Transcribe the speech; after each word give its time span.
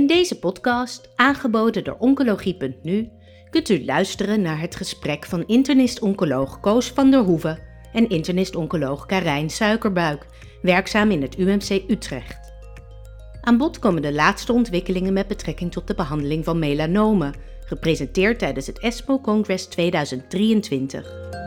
In 0.00 0.06
deze 0.06 0.38
podcast, 0.38 1.08
aangeboden 1.16 1.84
door 1.84 1.96
Oncologie.nu, 1.98 3.10
kunt 3.50 3.68
u 3.68 3.84
luisteren 3.84 4.42
naar 4.42 4.60
het 4.60 4.76
gesprek 4.76 5.26
van 5.26 5.46
internist-oncoloog 5.46 6.60
Koos 6.60 6.88
van 6.88 7.10
der 7.10 7.20
Hoeven 7.20 7.58
en 7.92 8.08
internist-oncoloog 8.08 9.06
Karijn 9.06 9.50
Suikerbuik, 9.50 10.26
werkzaam 10.62 11.10
in 11.10 11.22
het 11.22 11.38
UMC 11.38 11.82
Utrecht. 11.88 12.52
Aan 13.40 13.58
bod 13.58 13.78
komen 13.78 14.02
de 14.02 14.12
laatste 14.12 14.52
ontwikkelingen 14.52 15.12
met 15.12 15.28
betrekking 15.28 15.72
tot 15.72 15.86
de 15.86 15.94
behandeling 15.94 16.44
van 16.44 16.58
melanomen, 16.58 17.34
gepresenteerd 17.64 18.38
tijdens 18.38 18.66
het 18.66 18.78
ESMO 18.78 19.20
Congress 19.20 19.66
2023. 19.66 21.39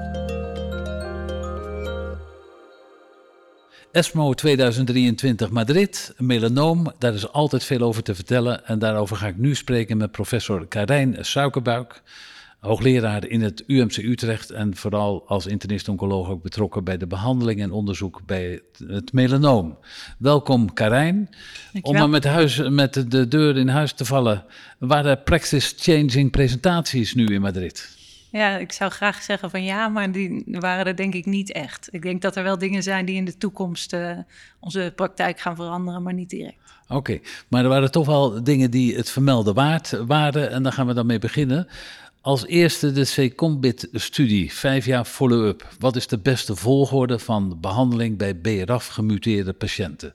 ESMO 3.94 4.34
2023 4.34 5.50
Madrid, 5.50 6.14
melanoom, 6.18 6.92
daar 7.00 7.14
is 7.14 7.32
altijd 7.32 7.64
veel 7.64 7.80
over 7.80 8.04
te 8.04 8.16
vertellen. 8.16 8.66
En 8.66 8.80
daarover 8.80 9.16
ga 9.16 9.28
ik 9.28 9.38
nu 9.38 9.56
spreken 9.56 9.98
met 9.98 10.12
professor 10.12 10.68
Karijn 10.68 11.18
Suikerbuik, 11.20 12.02
hoogleraar 12.60 13.28
in 13.28 13.42
het 13.42 13.64
UMC 13.68 13.98
Utrecht 13.98 14.52
en 14.52 14.76
vooral 14.76 15.24
als 15.28 15.46
internist-oncoloog 15.46 16.30
ook 16.30 16.42
betrokken 16.42 16.84
bij 16.84 16.98
de 16.98 17.08
behandeling 17.08 17.62
en 17.62 17.72
onderzoek 17.72 18.22
bij 18.26 18.62
het 18.88 19.14
melanoom. 19.14 19.78
Welkom 20.18 20.74
Karijn. 20.74 21.30
Om 21.82 21.94
maar 21.94 22.10
met, 22.10 22.24
huis, 22.24 22.70
met 22.70 23.12
de 23.12 23.28
deur 23.28 23.58
in 23.58 23.68
huis 23.68 23.94
te 23.94 24.06
vallen, 24.06 24.46
waren 24.80 25.24
practice-changing 25.24 26.32
presentaties 26.32 27.14
nu 27.14 27.26
in 27.26 27.42
Madrid? 27.42 28.03
Ja, 28.34 28.58
ik 28.58 28.72
zou 28.72 28.92
graag 28.92 29.22
zeggen 29.22 29.50
van 29.50 29.64
ja, 29.64 29.88
maar 29.88 30.12
die 30.12 30.44
waren 30.46 30.86
er 30.86 30.96
denk 30.96 31.14
ik 31.14 31.26
niet 31.26 31.52
echt. 31.52 31.88
Ik 31.92 32.02
denk 32.02 32.22
dat 32.22 32.36
er 32.36 32.44
wel 32.44 32.58
dingen 32.58 32.84
zijn 32.84 33.06
die 33.06 33.16
in 33.16 33.26
de 33.26 33.38
toekomst 33.38 33.94
uh, 33.94 34.18
onze 34.60 34.94
praktijk 34.96 35.40
gaan 35.40 35.56
veranderen, 35.56 36.04
maar 36.04 36.14
niet 36.14 36.30
direct. 36.30 36.58
Oké, 36.88 37.20
maar 37.48 37.64
er 37.64 37.70
waren 37.70 37.92
toch 37.92 38.06
wel 38.06 38.44
dingen 38.44 38.72
die 38.72 38.96
het 38.96 39.10
vermelden 39.10 39.54
waard 39.54 39.92
waren 40.08 40.52
en 40.52 40.64
daar 40.64 40.72
gaan 40.72 40.88
we 40.88 40.94
dan 40.94 41.06
mee 41.06 41.20
beginnen. 41.20 41.68
Als 42.22 42.46
eerste 42.46 42.92
de 42.92 43.30
C-Combit-studie, 43.30 44.54
vijf 44.54 44.86
jaar 44.86 45.06
follow-up. 45.06 45.68
Wat 45.80 45.96
is 45.96 46.08
de 46.08 46.20
beste 46.20 46.56
volgorde 46.56 47.20
van 47.20 47.58
behandeling 47.62 48.18
bij 48.18 48.36
BRAF-gemuteerde 48.36 49.54
patiënten? 49.54 50.14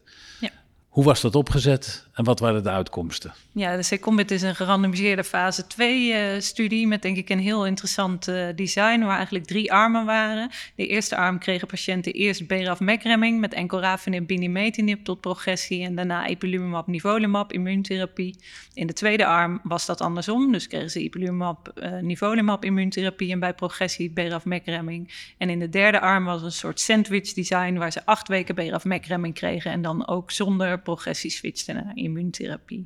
Hoe 0.98 1.06
was 1.06 1.20
dat 1.20 1.34
opgezet 1.34 2.06
en 2.12 2.24
wat 2.24 2.40
waren 2.40 2.62
de 2.62 2.70
uitkomsten? 2.70 3.32
Ja, 3.52 3.76
de 3.76 3.82
Secombit 3.82 4.30
is 4.30 4.42
een 4.42 4.54
gerandomiseerde 4.54 5.24
fase 5.24 5.64
2-studie 5.64 6.82
uh, 6.82 6.88
met 6.88 7.02
denk 7.02 7.16
ik 7.16 7.28
een 7.28 7.38
heel 7.38 7.66
interessant 7.66 8.28
uh, 8.28 8.46
design, 8.54 9.00
waar 9.00 9.16
eigenlijk 9.16 9.46
drie 9.46 9.72
armen 9.72 10.04
waren. 10.04 10.50
De 10.74 10.86
eerste 10.86 11.16
arm 11.16 11.38
kregen 11.38 11.66
patiënten 11.66 12.12
eerst 12.12 12.46
BRAF-MEC-remming 12.46 13.40
met 13.40 13.54
encorafenib, 13.54 14.26
binimetinib 14.26 15.04
tot 15.04 15.20
progressie 15.20 15.84
en 15.84 15.94
daarna 15.94 16.28
ipilimumab, 16.28 16.86
nivolumab, 16.86 17.52
immuuntherapie. 17.52 18.36
In 18.74 18.86
de 18.86 18.92
tweede 18.92 19.26
arm 19.26 19.60
was 19.62 19.86
dat 19.86 20.00
andersom, 20.00 20.52
dus 20.52 20.66
kregen 20.66 20.90
ze 20.90 21.02
ipilimumab, 21.02 21.72
uh, 21.74 22.00
nivolumab, 22.00 22.64
immuuntherapie 22.64 23.32
en 23.32 23.40
bij 23.40 23.54
progressie 23.54 24.10
BRAF-MEC-remming. 24.10 25.32
En 25.38 25.50
in 25.50 25.58
de 25.58 25.68
derde 25.68 26.00
arm 26.00 26.24
was 26.24 26.42
een 26.42 26.52
soort 26.52 26.80
sandwich 26.80 27.32
design 27.32 27.74
waar 27.74 27.92
ze 27.92 28.06
acht 28.06 28.28
weken 28.28 28.54
BRAF-MEC-remming 28.54 29.34
kregen 29.34 29.70
en 29.70 29.82
dan 29.82 30.06
ook 30.08 30.30
zonder 30.30 30.86
progressie 30.88 31.30
switchten 31.30 31.74
naar 31.74 31.92
immuuntherapie. 31.94 32.84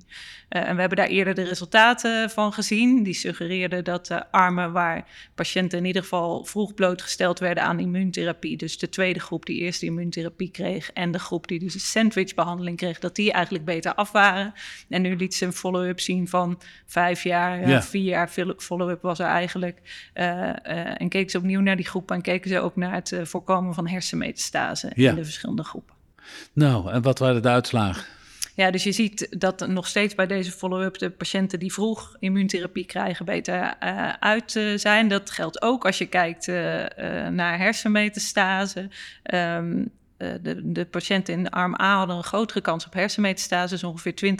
Uh, 0.48 0.69
en 0.69 0.75
we 0.75 0.81
hebben 0.81 0.98
daar 0.98 1.08
eerder 1.08 1.34
de 1.34 1.42
resultaten 1.42 2.31
van 2.31 2.53
gezien. 2.53 3.03
Die 3.03 3.14
suggereerden 3.14 3.84
dat 3.84 4.06
de 4.06 4.31
armen 4.31 4.72
waar 4.72 5.31
patiënten 5.34 5.78
in 5.78 5.84
ieder 5.84 6.03
geval 6.03 6.44
vroeg 6.44 6.75
blootgesteld 6.75 7.39
werden 7.39 7.62
aan 7.62 7.81
immuuntherapie, 7.81 8.56
dus 8.56 8.78
de 8.78 8.89
tweede 8.89 9.20
groep 9.20 9.47
die 9.47 9.61
eerst 9.61 9.83
immuuntherapie 9.83 10.50
kreeg 10.50 10.92
en 10.92 11.11
de 11.11 11.19
groep 11.19 11.48
die 11.48 11.59
dus 11.59 11.75
een 11.75 11.81
sandwichbehandeling 11.81 12.77
kreeg, 12.77 12.98
dat 12.98 13.17
die 13.17 13.33
eigenlijk 13.33 13.64
beter 13.64 13.94
af 13.94 14.12
waren. 14.12 14.53
En 14.89 15.03
nu 15.03 15.16
liet 15.16 15.34
ze 15.34 15.44
een 15.44 15.53
follow-up 15.53 16.00
zien 16.00 16.28
van 16.28 16.61
vijf 16.87 17.22
jaar, 17.22 17.69
ja. 17.69 17.83
vier 17.83 18.03
jaar 18.03 18.31
follow-up 18.56 19.03
was 19.03 19.19
er 19.19 19.27
eigenlijk. 19.27 20.11
Uh, 20.14 20.25
uh, 20.25 21.00
en 21.00 21.09
keken 21.09 21.31
ze 21.31 21.38
opnieuw 21.38 21.60
naar 21.60 21.77
die 21.77 21.87
groep 21.87 22.10
en 22.10 22.22
keken 22.22 22.50
ze 22.50 22.60
ook 22.60 22.77
naar 22.77 22.94
het 22.94 23.15
voorkomen 23.22 23.75
van 23.75 23.87
hersenmetastase 23.87 24.91
ja. 24.94 25.10
in 25.10 25.16
de 25.16 25.25
verschillende 25.25 25.65
groepen. 25.65 26.00
Nou, 26.53 26.91
en 26.91 27.03
wat 27.03 27.19
waren 27.19 27.43
de 27.43 27.49
uitslagen? 27.49 28.05
Ja, 28.55 28.71
dus 28.71 28.84
je 28.84 28.93
ziet 28.93 29.27
dat 29.38 29.69
nog 29.69 29.87
steeds 29.87 30.15
bij 30.15 30.27
deze 30.27 30.50
follow-up 30.50 30.99
de 30.99 31.10
patiënten 31.10 31.59
die 31.59 31.72
vroeg 31.72 32.16
immuuntherapie 32.19 32.84
krijgen 32.84 33.25
beter 33.25 33.75
uh, 33.83 34.09
uit 34.09 34.55
uh, 34.55 34.78
zijn. 34.78 35.09
Dat 35.09 35.31
geldt 35.31 35.62
ook 35.62 35.87
als 35.87 35.99
je 35.99 36.06
kijkt 36.06 36.47
uh, 36.47 36.56
naar 37.28 37.59
hersenmetastase. 37.59 38.81
Um, 38.81 38.91
eh, 39.22 39.87
de, 40.43 40.72
de, 40.72 40.84
patiënten 40.84 41.34
in 41.34 41.43
de 41.43 41.50
arm 41.50 41.75
A 41.81 41.97
hadden 41.97 42.16
een 42.16 42.22
grotere 42.22 42.60
kans 42.60 42.87
op 42.87 42.93
hersenmetastase, 42.93 43.75
dus 43.75 43.84
ongeveer 43.84 44.37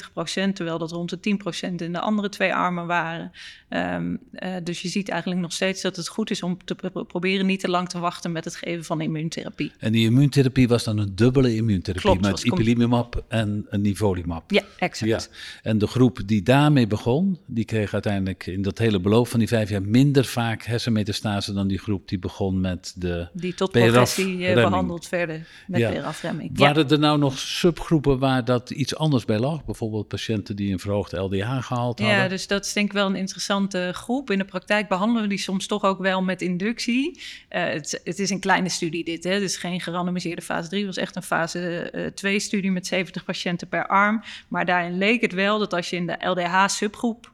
20%, 0.51 0.53
terwijl 0.53 0.79
dat 0.79 0.91
rond 0.91 1.23
de 1.23 1.37
10% 1.71 1.75
in 1.75 1.93
de 1.93 2.01
andere 2.01 2.29
twee 2.29 2.55
armen 2.55 2.87
waren. 2.87 3.33
Um, 3.69 4.19
uh, 4.33 4.55
dus 4.63 4.83
je 4.83 4.89
ziet 4.89 5.09
eigenlijk 5.09 5.41
nog 5.41 5.53
steeds 5.53 5.83
dat 5.83 5.97
het 5.97 6.09
goed 6.09 6.31
is 6.31 6.43
om 6.43 6.65
te 6.65 6.75
pro 6.75 7.05
proberen 7.05 7.47
niet 7.47 7.61
te 7.61 7.69
lang 7.69 7.89
te 7.89 7.99
wachten 7.99 8.33
met 8.33 8.45
het 8.45 8.57
geven 8.57 8.85
van 8.85 9.01
immuuntherapie. 9.01 9.73
En 9.79 9.93
die 9.93 10.07
immuuntherapie 10.07 10.69
was 10.69 10.85
dan 10.85 10.99
een 10.99 11.15
dubbele 11.15 11.55
immuuntherapie 11.55 12.11
Klopt, 12.11 12.21
met 12.21 12.43
ipilimumab 12.43 13.25
en 13.29 13.67
een 13.69 13.81
nivolumab. 13.81 14.51
Ja, 14.51 14.63
exact. 14.79 15.11
Ja. 15.11 15.21
En 15.63 15.79
de 15.79 15.87
groep 15.87 16.21
die 16.27 16.43
daarmee 16.43 16.87
begon, 16.87 17.39
die 17.47 17.65
kreeg 17.65 17.93
uiteindelijk 17.93 18.47
in 18.47 18.63
dat 18.63 18.79
hele 18.79 19.01
beloop 19.01 19.29
van 19.29 19.39
die 19.39 19.49
vijf 19.49 19.71
jaar 19.71 19.83
minder 19.83 20.25
vaak 20.25 20.63
hersenmetastase 20.63 21.53
dan 21.53 21.69
die 21.69 21.79
groep 21.79 22.09
die 22.09 22.19
begon 22.19 22.61
met 22.61 22.93
de 22.97 23.29
Die 23.33 23.55
tot 23.55 23.71
progressie 23.71 24.39
uh, 24.39 24.55
behandeld 24.55 25.07
verder 25.07 25.47
met 25.73 25.81
ja. 25.81 26.03
afremming. 26.03 26.59
Waren 26.59 26.89
er 26.89 26.99
nou 26.99 27.19
nog 27.19 27.39
subgroepen 27.39 28.19
waar 28.19 28.45
dat 28.45 28.71
iets 28.71 28.97
anders 28.97 29.25
bij 29.25 29.39
lag? 29.39 29.65
Bijvoorbeeld 29.65 30.09
patiënten 30.09 30.57
die 30.57 30.73
een 30.73 30.79
verhoogde 30.79 31.19
LDH 31.19 31.47
gehaald 31.61 31.99
hadden? 31.99 32.17
Ja, 32.17 32.29
dus 32.29 32.47
dat 32.47 32.65
is 32.65 32.73
denk 32.73 32.87
ik 32.87 32.93
wel 32.93 33.07
een 33.07 33.17
interessante 33.17 33.91
groep. 33.95 34.31
In 34.31 34.39
de 34.39 34.45
praktijk 34.45 34.89
behandelen 34.89 35.23
we 35.23 35.29
die 35.29 35.39
soms 35.39 35.67
toch 35.67 35.85
ook 35.85 35.99
wel 35.99 36.23
met 36.23 36.43
inductie. 36.43 37.21
Uh, 37.51 37.65
het, 37.65 38.01
het, 38.05 38.19
is 38.19 38.31
een 38.31 38.41
kleine 38.41 38.69
studie 38.69 39.05
dit, 39.05 39.25
hè? 39.25 39.39
dus 39.39 39.57
geen 39.57 39.81
gerandomiseerde 39.81 40.43
fase 40.43 40.69
3. 40.69 40.87
Het 40.87 40.95
was 40.95 41.05
echt 41.05 41.17
een 41.17 41.23
fase 41.23 42.11
2 42.15 42.35
uh, 42.35 42.41
studie 42.41 42.71
met 42.71 42.87
70 42.87 43.25
patiënten 43.25 43.69
per 43.69 43.87
arm. 43.87 44.23
Maar 44.49 44.65
daarin 44.65 44.99
leek 44.99 45.21
het 45.21 45.33
wel 45.33 45.59
dat 45.59 45.75
als 45.75 45.91
je 45.91 45.97
in 45.97 46.07
de 46.07 46.17
LDH-subgroep 46.21 47.32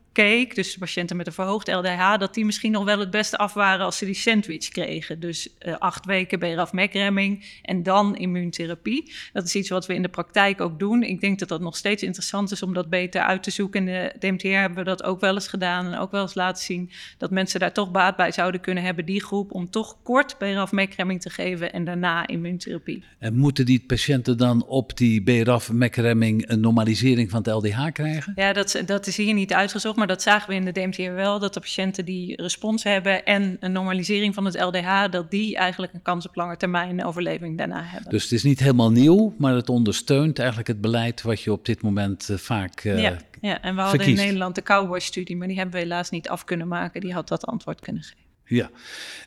dus 0.55 0.77
patiënten 0.77 1.17
met 1.17 1.27
een 1.27 1.33
verhoogd 1.33 1.69
LDH, 1.69 2.19
dat 2.19 2.35
die 2.35 2.45
misschien 2.45 2.73
nog 2.73 2.85
wel 2.85 2.99
het 2.99 3.11
beste 3.11 3.37
af 3.37 3.55
waren 3.55 3.85
als 3.85 3.99
ze 3.99 4.05
die 4.05 4.15
sandwich 4.15 4.69
kregen. 4.69 5.21
Dus 5.21 5.49
uh, 5.67 5.77
acht 5.79 6.05
weken 6.05 6.39
BRAF-MEC-remming 6.39 7.61
en 7.63 7.83
dan 7.83 8.17
immuuntherapie. 8.17 9.13
Dat 9.33 9.45
is 9.45 9.55
iets 9.55 9.69
wat 9.69 9.87
we 9.87 9.95
in 9.95 10.03
de 10.03 10.09
praktijk 10.09 10.61
ook 10.61 10.79
doen. 10.79 11.03
Ik 11.03 11.21
denk 11.21 11.39
dat 11.39 11.49
dat 11.49 11.61
nog 11.61 11.77
steeds 11.77 12.03
interessant 12.03 12.51
is 12.51 12.63
om 12.63 12.75
dat 12.75 12.89
beter 12.89 13.21
uit 13.21 13.43
te 13.43 13.51
zoeken. 13.51 13.81
In 13.81 13.87
de 13.87 14.13
DMTR 14.19 14.47
hebben 14.47 14.79
we 14.79 14.85
dat 14.85 15.03
ook 15.03 15.21
wel 15.21 15.35
eens 15.35 15.49
gedaan 15.49 15.87
en 15.87 15.99
ook 15.99 16.11
wel 16.11 16.23
eens 16.23 16.35
laten 16.35 16.65
zien 16.65 16.91
dat 17.19 17.31
mensen 17.31 17.61
daar 17.61 17.73
toch 17.73 17.91
baat 17.91 18.17
bij 18.17 18.33
zouden 18.33 18.61
kunnen 18.61 18.85
hebben, 18.85 19.05
die 19.05 19.23
groep, 19.23 19.53
om 19.53 19.71
toch 19.71 19.97
kort 20.03 20.39
BRAF-MEC-remming 20.39 21.21
te 21.21 21.31
geven 21.31 21.73
en 21.73 21.85
daarna 21.85 22.27
immuuntherapie. 22.27 23.05
En 23.19 23.37
moeten 23.37 23.67
die 23.67 23.85
patiënten 23.87 24.37
dan 24.39 24.65
op 24.67 24.97
die 24.97 25.23
BRAF-MEC-remming 25.23 26.49
een 26.49 26.61
normalisering 26.61 27.31
van 27.31 27.43
het 27.43 27.53
LDH 27.53 27.93
krijgen? 27.93 28.33
Ja, 28.37 28.53
dat, 28.53 28.83
dat 28.87 29.07
is 29.07 29.17
hier 29.17 29.35
niet 29.35 29.53
uitgezocht, 29.53 29.97
maar 29.97 30.07
dat 30.09 30.23
zagen 30.23 30.49
we 30.49 30.55
in 30.55 30.65
de 30.65 30.73
DMTR 30.73 31.13
wel, 31.13 31.39
dat 31.39 31.55
de 31.55 31.61
patiënten 31.61 32.05
die 32.05 32.43
respons 32.43 32.83
hebben 32.83 33.25
en 33.25 33.57
een 33.61 33.73
normalisering 33.73 34.35
van 34.35 34.45
het 34.45 34.61
LDH, 34.61 35.05
dat 35.11 35.31
die 35.31 35.57
eigenlijk 35.57 35.93
een 35.93 36.03
kans 36.03 36.29
op 36.29 36.37
lange 36.37 36.57
termijn 36.57 37.05
overleving 37.05 37.59
daarna 37.59 37.83
hebben. 37.85 38.11
Dus 38.11 38.23
het 38.23 38.33
is 38.33 38.43
niet 38.43 38.59
helemaal 38.59 38.91
nieuw, 38.91 39.35
maar 39.39 39.55
het 39.55 39.69
ondersteunt 39.69 40.39
eigenlijk 40.39 40.69
het 40.69 40.81
beleid 40.81 41.23
wat 41.23 41.41
je 41.41 41.53
op 41.53 41.65
dit 41.65 41.83
moment 41.83 42.29
uh, 42.31 42.37
vaak 42.37 42.85
uh, 42.85 43.03
ja, 43.03 43.17
ja, 43.41 43.63
en 43.63 43.75
we 43.75 43.81
hadden 43.81 44.07
in 44.07 44.15
Nederland 44.15 44.55
de 44.55 44.63
Cowboy-studie, 44.63 45.37
maar 45.37 45.49
die 45.49 45.57
hebben 45.57 45.75
we 45.75 45.81
helaas 45.81 46.11
niet 46.11 46.29
af 46.29 46.45
kunnen 46.45 46.69
maken. 46.69 47.01
Die 47.01 47.13
had 47.13 47.29
dat 47.29 47.45
antwoord 47.47 47.81
kunnen 47.81 48.03
geven. 48.03 48.28
Ja, 48.49 48.71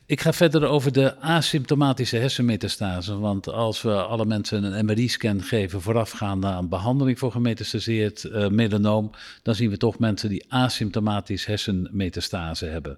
ik 0.05 0.21
ga 0.21 0.33
verder 0.33 0.65
over 0.65 0.91
de 0.91 1.19
asymptomatische 1.19 2.17
hersenmetastase. 2.17 3.17
Want 3.17 3.47
als 3.47 3.81
we 3.81 3.93
alle 3.93 4.25
mensen 4.25 4.63
een 4.63 4.85
MRI-scan 4.85 5.41
geven 5.41 5.81
voorafgaande 5.81 6.47
aan 6.47 6.69
behandeling 6.69 7.19
voor 7.19 7.31
gemetastaseerd 7.31 8.23
uh, 8.23 8.47
melanoom, 8.47 9.11
dan 9.43 9.55
zien 9.55 9.69
we 9.69 9.77
toch 9.77 9.99
mensen 9.99 10.29
die 10.29 10.45
asymptomatisch 10.47 11.45
hersenmetastase 11.45 12.65
hebben. 12.65 12.97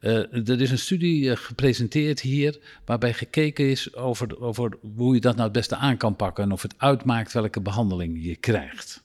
Uh, 0.00 0.48
er 0.48 0.60
is 0.60 0.70
een 0.70 0.78
studie 0.78 1.24
uh, 1.24 1.36
gepresenteerd 1.36 2.20
hier 2.20 2.58
waarbij 2.84 3.14
gekeken 3.14 3.70
is 3.70 3.94
over, 3.94 4.40
over 4.40 4.78
hoe 4.96 5.14
je 5.14 5.20
dat 5.20 5.34
nou 5.34 5.44
het 5.44 5.56
beste 5.56 5.76
aan 5.76 5.96
kan 5.96 6.16
pakken 6.16 6.44
en 6.44 6.52
of 6.52 6.62
het 6.62 6.74
uitmaakt 6.76 7.32
welke 7.32 7.60
behandeling 7.60 8.24
je 8.24 8.36
krijgt. 8.36 9.02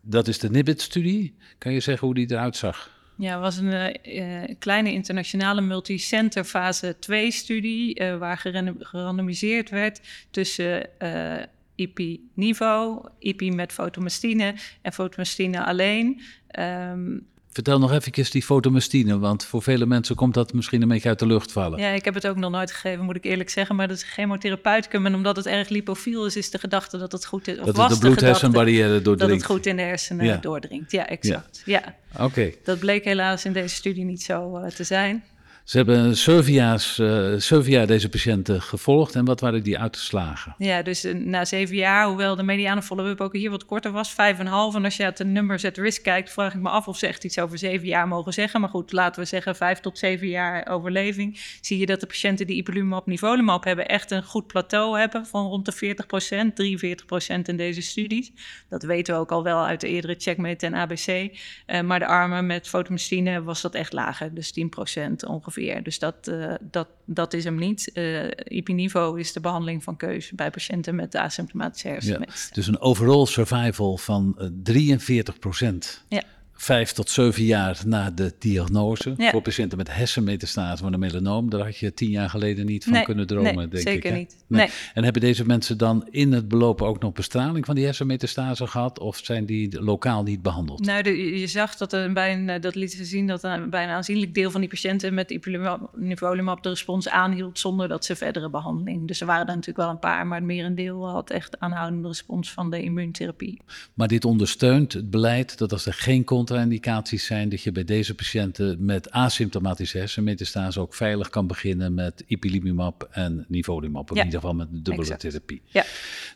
Dat 0.00 0.28
is 0.28 0.38
de 0.38 0.50
NIBIT-studie. 0.50 1.34
Kan 1.58 1.72
je 1.72 1.80
zeggen 1.80 2.06
hoe 2.06 2.14
die 2.14 2.30
eruit 2.30 2.56
zag? 2.56 2.92
Ja, 3.16 3.40
was 3.40 3.56
een 3.56 3.98
uh, 4.04 4.54
kleine 4.58 4.92
internationale 4.92 5.60
multicenter 5.60 6.44
fase 6.44 6.96
2 6.98 7.30
studie 7.30 8.00
uh, 8.00 8.16
waar 8.16 8.38
gerandomiseerd 8.78 9.70
werd 9.70 10.00
tussen 10.30 10.88
uh, 11.02 11.42
IPI-niveau, 11.74 13.08
IPI 13.18 13.50
met 13.50 13.72
fotomastine 13.72 14.54
en 14.82 14.92
fotomastine 14.92 15.64
alleen. 15.64 16.20
Um, 16.58 17.26
Vertel 17.54 17.78
nog 17.78 17.92
eventjes 17.92 18.30
die 18.30 18.42
fotomastine, 18.42 19.18
want 19.18 19.44
voor 19.44 19.62
vele 19.62 19.86
mensen 19.86 20.16
komt 20.16 20.34
dat 20.34 20.52
misschien 20.52 20.82
een 20.82 20.88
beetje 20.88 21.08
uit 21.08 21.18
de 21.18 21.26
lucht 21.26 21.52
vallen. 21.52 21.78
Ja, 21.78 21.88
ik 21.88 22.04
heb 22.04 22.14
het 22.14 22.26
ook 22.26 22.36
nog 22.36 22.50
nooit 22.50 22.72
gegeven, 22.72 23.04
moet 23.04 23.16
ik 23.16 23.24
eerlijk 23.24 23.50
zeggen. 23.50 23.76
Maar 23.76 23.88
dat 23.88 23.96
is 23.96 24.02
chemotherapeuticum. 24.02 25.06
En 25.06 25.14
omdat 25.14 25.36
het 25.36 25.46
erg 25.46 25.68
lipofiel 25.68 26.26
is, 26.26 26.36
is 26.36 26.50
de 26.50 26.58
gedachte 26.58 26.98
dat 26.98 27.12
het 27.12 27.26
goed 27.26 27.48
is. 27.48 27.58
Of 27.58 27.64
dat 27.64 27.76
was 27.76 27.92
de 27.92 27.98
bloedhersenbarrière 27.98 29.02
doordringt. 29.02 29.18
Dat 29.18 29.30
het 29.30 29.44
goed 29.44 29.66
in 29.66 29.76
de 29.76 29.82
hersenen 29.82 30.40
doordringt. 30.40 30.90
Ja, 30.90 31.06
exact. 31.06 31.62
Ja. 31.64 31.94
Oké. 32.18 32.52
Dat 32.64 32.78
bleek 32.78 33.04
helaas 33.04 33.44
in 33.44 33.52
deze 33.52 33.74
studie 33.74 34.04
niet 34.04 34.22
zo 34.22 34.58
uh, 34.58 34.66
te 34.66 34.84
zijn. 34.84 35.24
Ze 35.64 35.76
hebben 35.76 36.16
zeven 36.16 36.52
uh, 36.52 37.66
jaar 37.66 37.86
deze 37.86 38.08
patiënten 38.08 38.62
gevolgd. 38.62 39.14
En 39.14 39.24
wat 39.24 39.40
waren 39.40 39.62
die 39.62 39.78
uitgeslagen? 39.78 40.54
Ja, 40.58 40.82
dus 40.82 41.04
uh, 41.04 41.14
na 41.14 41.44
zeven 41.44 41.76
jaar, 41.76 42.06
hoewel 42.06 42.36
de 42.36 42.42
mediane 42.42 42.82
follow-up 42.82 43.20
ook 43.20 43.32
hier 43.32 43.50
wat 43.50 43.64
korter 43.64 43.92
was, 43.92 44.10
vijf 44.10 44.38
en 44.38 44.46
half. 44.46 44.74
En 44.74 44.84
als 44.84 44.96
je 44.96 45.04
uit 45.04 45.16
de 45.16 45.24
numbers 45.24 45.64
at 45.64 45.76
risk 45.76 46.02
kijkt, 46.02 46.32
vraag 46.32 46.54
ik 46.54 46.60
me 46.60 46.68
af 46.68 46.88
of 46.88 46.98
ze 46.98 47.06
echt 47.06 47.24
iets 47.24 47.38
over 47.38 47.58
zeven 47.58 47.86
jaar 47.86 48.08
mogen 48.08 48.32
zeggen. 48.32 48.60
Maar 48.60 48.68
goed, 48.68 48.92
laten 48.92 49.22
we 49.22 49.28
zeggen 49.28 49.56
vijf 49.56 49.80
tot 49.80 49.98
zeven 49.98 50.28
jaar 50.28 50.68
overleving. 50.68 51.40
Zie 51.60 51.78
je 51.78 51.86
dat 51.86 52.00
de 52.00 52.06
patiënten 52.06 52.46
die 52.46 52.56
ipilimumab, 52.56 53.06
nivolumab 53.06 53.64
hebben 53.64 53.86
echt 53.86 54.10
een 54.10 54.24
goed 54.24 54.46
plateau 54.46 54.98
hebben 54.98 55.26
van 55.26 55.46
rond 55.46 55.64
de 55.64 55.72
40 55.72 56.06
procent, 56.06 56.56
43 56.56 57.06
procent 57.06 57.48
in 57.48 57.56
deze 57.56 57.82
studies. 57.82 58.32
Dat 58.68 58.82
weten 58.82 59.14
we 59.14 59.20
ook 59.20 59.32
al 59.32 59.42
wel 59.42 59.64
uit 59.64 59.80
de 59.80 59.88
eerdere 59.88 60.14
checkmate 60.18 60.66
en 60.66 60.74
ABC. 60.74 61.08
Uh, 61.08 61.80
maar 61.80 61.98
de 61.98 62.06
armen 62.06 62.46
met 62.46 62.68
fotomastine 62.68 63.42
was 63.42 63.60
dat 63.60 63.74
echt 63.74 63.92
lager, 63.92 64.34
dus 64.34 64.52
10 64.52 64.68
procent 64.68 65.24
ongeveer. 65.26 65.52
Dus 65.82 65.98
dat, 65.98 66.28
uh, 66.28 66.54
dat, 66.60 66.88
dat 67.04 67.32
is 67.32 67.44
hem 67.44 67.58
niet. 67.58 67.90
Uh, 67.94 68.30
Ipinivo 68.44 69.14
is 69.14 69.32
de 69.32 69.40
behandeling 69.40 69.82
van 69.82 69.96
keuze 69.96 70.34
bij 70.34 70.50
patiënten 70.50 70.94
met 70.94 71.14
asymptomatische 71.14 71.88
hersenmetst. 71.88 72.48
Ja, 72.48 72.54
dus 72.54 72.66
een 72.66 72.80
overall 72.80 73.26
survival 73.26 73.96
van 73.96 74.52
43 74.62 75.38
procent. 75.38 76.04
Ja 76.08 76.22
vijf 76.56 76.92
tot 76.92 77.10
zeven 77.10 77.44
jaar 77.44 77.82
na 77.86 78.10
de 78.10 78.34
diagnose. 78.38 79.14
Voor 79.16 79.42
patiënten 79.42 79.78
met 79.78 79.94
hersenmetastase 79.94 80.82
van 80.82 80.92
een 80.92 80.98
melanoom. 80.98 81.50
Daar 81.50 81.64
had 81.64 81.76
je 81.76 81.94
tien 81.94 82.10
jaar 82.10 82.30
geleden 82.30 82.66
niet 82.66 82.84
van 82.84 83.04
kunnen 83.04 83.26
dromen, 83.26 83.56
nee, 83.56 83.68
denk 83.68 83.82
zeker 83.88 83.94
ik. 83.94 84.02
Zeker 84.02 84.18
niet. 84.18 84.44
Nee. 84.46 84.68
En 84.94 85.04
hebben 85.04 85.22
deze 85.22 85.46
mensen 85.46 85.78
dan 85.78 86.06
in 86.10 86.32
het 86.32 86.48
belopen 86.48 86.86
ook 86.86 87.00
nog 87.00 87.12
bestraling 87.12 87.64
van 87.64 87.74
die 87.74 87.84
hersenmetastase 87.84 88.66
gehad? 88.66 88.98
Of 88.98 89.20
zijn 89.22 89.46
die 89.46 89.82
lokaal 89.82 90.22
niet 90.22 90.42
behandeld? 90.42 90.84
Nou, 90.84 91.10
je 91.10 91.46
zag 91.46 91.76
dat 91.76 91.92
er 91.92 92.12
bij 92.12 92.32
een, 92.32 92.60
dat 92.60 92.74
liet 92.74 92.92
ze 92.92 93.04
zien 93.04 93.26
dat 93.26 93.42
een, 93.42 93.70
bij 93.70 93.84
een 93.84 93.90
aanzienlijk 93.90 94.34
deel 94.34 94.50
van 94.50 94.60
die 94.60 94.70
patiënten 94.70 95.14
met 95.14 95.30
ipilimumab 95.30 96.62
de 96.62 96.68
respons 96.68 97.08
aanhield 97.08 97.58
zonder 97.58 97.88
dat 97.88 98.04
ze 98.04 98.16
verdere 98.16 98.50
behandeling. 98.50 99.06
Dus 99.06 99.20
er 99.20 99.26
waren 99.26 99.46
er 99.46 99.54
natuurlijk 99.54 99.78
wel 99.78 99.88
een 99.88 99.98
paar, 99.98 100.26
maar 100.26 100.38
het 100.38 100.46
merendeel 100.46 101.08
had 101.08 101.30
echt 101.30 101.60
aanhoudende 101.60 102.08
respons 102.08 102.52
van 102.52 102.70
de 102.70 102.82
immuuntherapie. 102.82 103.60
Maar 103.94 104.08
dit 104.08 104.24
ondersteunt 104.24 104.92
het 104.92 105.10
beleid 105.10 105.58
dat 105.58 105.72
als 105.72 105.86
er 105.86 105.92
geen 105.92 106.24
contra-indicaties 106.46 107.24
zijn, 107.24 107.48
dat 107.48 107.62
je 107.62 107.72
bij 107.72 107.84
deze 107.84 108.14
patiënten 108.14 108.84
met 108.84 109.10
asymptomatische 109.10 109.98
hersenmetastase 109.98 110.80
ook 110.80 110.94
veilig 110.94 111.28
kan 111.28 111.46
beginnen 111.46 111.94
met 111.94 112.24
ipilimumab 112.26 113.08
en 113.10 113.44
nivolumab, 113.48 114.10
in 114.10 114.16
ieder 114.16 114.40
geval 114.40 114.54
met 114.54 114.70
de 114.70 114.82
dubbele 114.82 115.00
exact. 115.00 115.20
therapie. 115.20 115.62
Ja. 115.66 115.84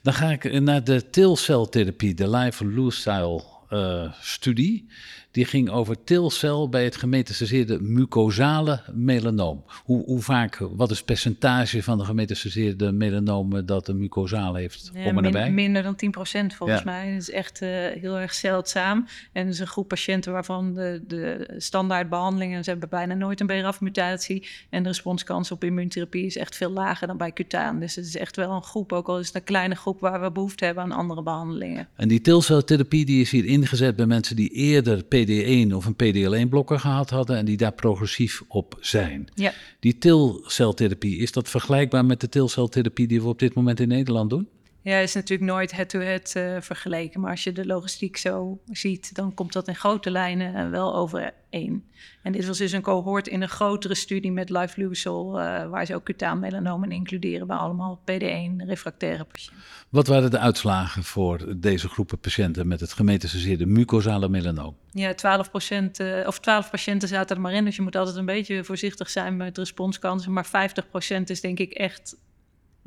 Dan 0.02 0.12
ga 0.12 0.30
ik 0.30 0.60
naar 0.60 0.84
de 0.84 1.10
tilceltherapie, 1.10 2.14
de 2.14 2.30
Life 2.30 2.66
Lifestyle 2.66 3.42
uh, 3.72 4.12
studie. 4.20 4.86
Die 5.30 5.44
ging 5.44 5.70
over 5.70 6.04
tilcel 6.04 6.68
bij 6.68 6.84
het 6.84 6.96
gemetastaseerde 6.96 7.80
mucosale 7.80 8.80
melanoom. 8.92 9.64
Hoe, 9.84 10.04
hoe, 10.04 10.22
vaak, 10.22 10.58
wat 10.76 10.90
is 10.90 10.96
het 10.96 11.06
percentage 11.06 11.82
van 11.82 11.98
de 11.98 12.04
gemetastaseerde 12.04 12.92
melanomen 12.92 13.66
dat 13.66 13.88
een 13.88 13.98
mucosaal 13.98 14.54
heeft? 14.54 14.90
Ja, 14.94 15.12
min- 15.12 15.22
nabij. 15.22 15.50
minder 15.50 15.82
dan 15.82 15.94
10% 15.96 16.54
volgens 16.54 16.78
Ja. 16.78 16.84
mij. 16.84 17.12
Dat 17.12 17.20
is 17.20 17.30
echt 17.30 17.62
eh, 17.62 17.68
heel 18.00 18.18
erg 18.18 18.34
zeldzaam. 18.34 19.06
En 19.32 19.44
het 19.44 19.54
is 19.54 19.60
een 19.60 19.66
groep 19.66 19.88
patiënten 19.88 20.32
waarvan 20.32 20.74
de, 20.74 21.02
de 21.06 21.54
standaardbehandelingen... 21.56 22.64
ze 22.64 22.70
hebben 22.70 22.88
bijna 22.88 23.14
nooit 23.14 23.40
een 23.40 23.46
BRAF-mutatie... 23.46 24.46
en 24.70 24.82
de 24.82 24.88
responskans 24.88 25.50
op 25.50 25.64
immuuntherapie 25.64 26.26
is 26.26 26.36
echt 26.36 26.56
veel 26.56 26.70
lager 26.70 27.06
dan 27.06 27.16
bij 27.16 27.32
cutaan. 27.32 27.80
Dus 27.80 27.94
het 27.94 28.06
is 28.06 28.16
echt 28.16 28.36
wel 28.36 28.50
een 28.50 28.62
groep, 28.62 28.92
ook 28.92 29.08
al 29.08 29.18
is 29.18 29.26
het 29.26 29.36
een 29.36 29.44
kleine 29.44 29.74
groep... 29.74 30.00
waar 30.00 30.20
we 30.20 30.32
behoefte 30.32 30.64
hebben 30.64 30.84
aan 30.84 30.92
andere 30.92 31.22
behandelingen. 31.22 31.88
En 31.96 32.08
die 32.08 32.20
tilceltherapie 32.20 33.04
die 33.04 33.20
is 33.20 33.30
hier 33.30 33.44
ingezet 33.60 33.96
bij 33.96 34.06
mensen 34.06 34.36
die 34.36 34.50
eerder 34.50 35.02
PD1 35.04 35.74
of 35.74 35.86
een 35.86 35.94
PDL1-blokker 35.94 36.78
gehad 36.78 37.10
hadden 37.10 37.36
en 37.36 37.44
die 37.44 37.56
daar 37.56 37.72
progressief 37.72 38.42
op 38.48 38.76
zijn. 38.80 39.28
Ja. 39.34 39.52
Die 39.80 39.98
tilceltherapie, 39.98 41.16
is 41.16 41.32
dat 41.32 41.48
vergelijkbaar 41.48 42.04
met 42.04 42.20
de 42.20 42.28
tilceltherapie 42.28 43.06
die 43.06 43.22
we 43.22 43.28
op 43.28 43.38
dit 43.38 43.54
moment 43.54 43.80
in 43.80 43.88
Nederland 43.88 44.30
doen? 44.30 44.48
Ja, 44.88 44.98
is 44.98 45.14
natuurlijk 45.14 45.50
nooit 45.50 45.72
head-to-head 45.72 46.32
eh, 46.34 46.56
vergeleken. 46.60 47.20
Maar 47.20 47.30
als 47.30 47.44
je 47.44 47.52
de 47.52 47.66
logistiek 47.66 48.16
zo 48.16 48.60
ziet, 48.66 49.14
dan 49.14 49.34
komt 49.34 49.52
dat 49.52 49.68
in 49.68 49.74
grote 49.74 50.10
lijnen 50.10 50.54
eh, 50.54 50.70
wel 50.70 50.94
overeen. 50.94 51.84
En 52.22 52.32
dit 52.32 52.46
was 52.46 52.58
dus 52.58 52.72
een 52.72 52.82
cohort 52.82 53.28
in 53.28 53.42
een 53.42 53.48
grotere 53.48 53.94
studie 53.94 54.32
met 54.32 54.50
Lifileucel, 54.50 55.40
eh 55.40 55.68
waar 55.68 55.86
ze 55.86 55.94
ook 55.94 56.04
cutaan 56.04 56.38
melanomen 56.38 56.90
includeren 56.90 57.46
bij 57.46 57.56
allemaal 57.56 58.00
PD1 58.00 58.66
refractaire 58.66 59.24
patiënten. 59.24 59.62
Wat 59.88 60.06
waren 60.06 60.30
de 60.30 60.38
uitslagen 60.38 61.04
voor 61.04 61.54
deze 61.56 61.88
groepen 61.88 62.18
patiënten 62.18 62.68
met 62.68 62.80
het 62.80 62.92
gemetastaseerde 62.92 63.66
mucosale 63.66 64.28
melanoom? 64.28 64.76
Ja, 64.90 65.14
12%, 65.14 66.26
of 66.26 66.40
12 66.40 66.70
patiënten 66.70 67.08
zaten 67.08 67.36
er 67.36 67.42
maar 67.42 67.52
in, 67.52 67.64
dus 67.64 67.76
je 67.76 67.82
moet 67.82 67.96
altijd 67.96 68.16
een 68.16 68.26
beetje 68.26 68.64
voorzichtig 68.64 69.10
zijn 69.10 69.36
met 69.36 69.58
responskansen. 69.58 70.32
Maar 70.32 70.46
50% 70.46 71.22
is 71.24 71.40
denk 71.40 71.58
ik 71.58 71.72
echt 71.72 72.16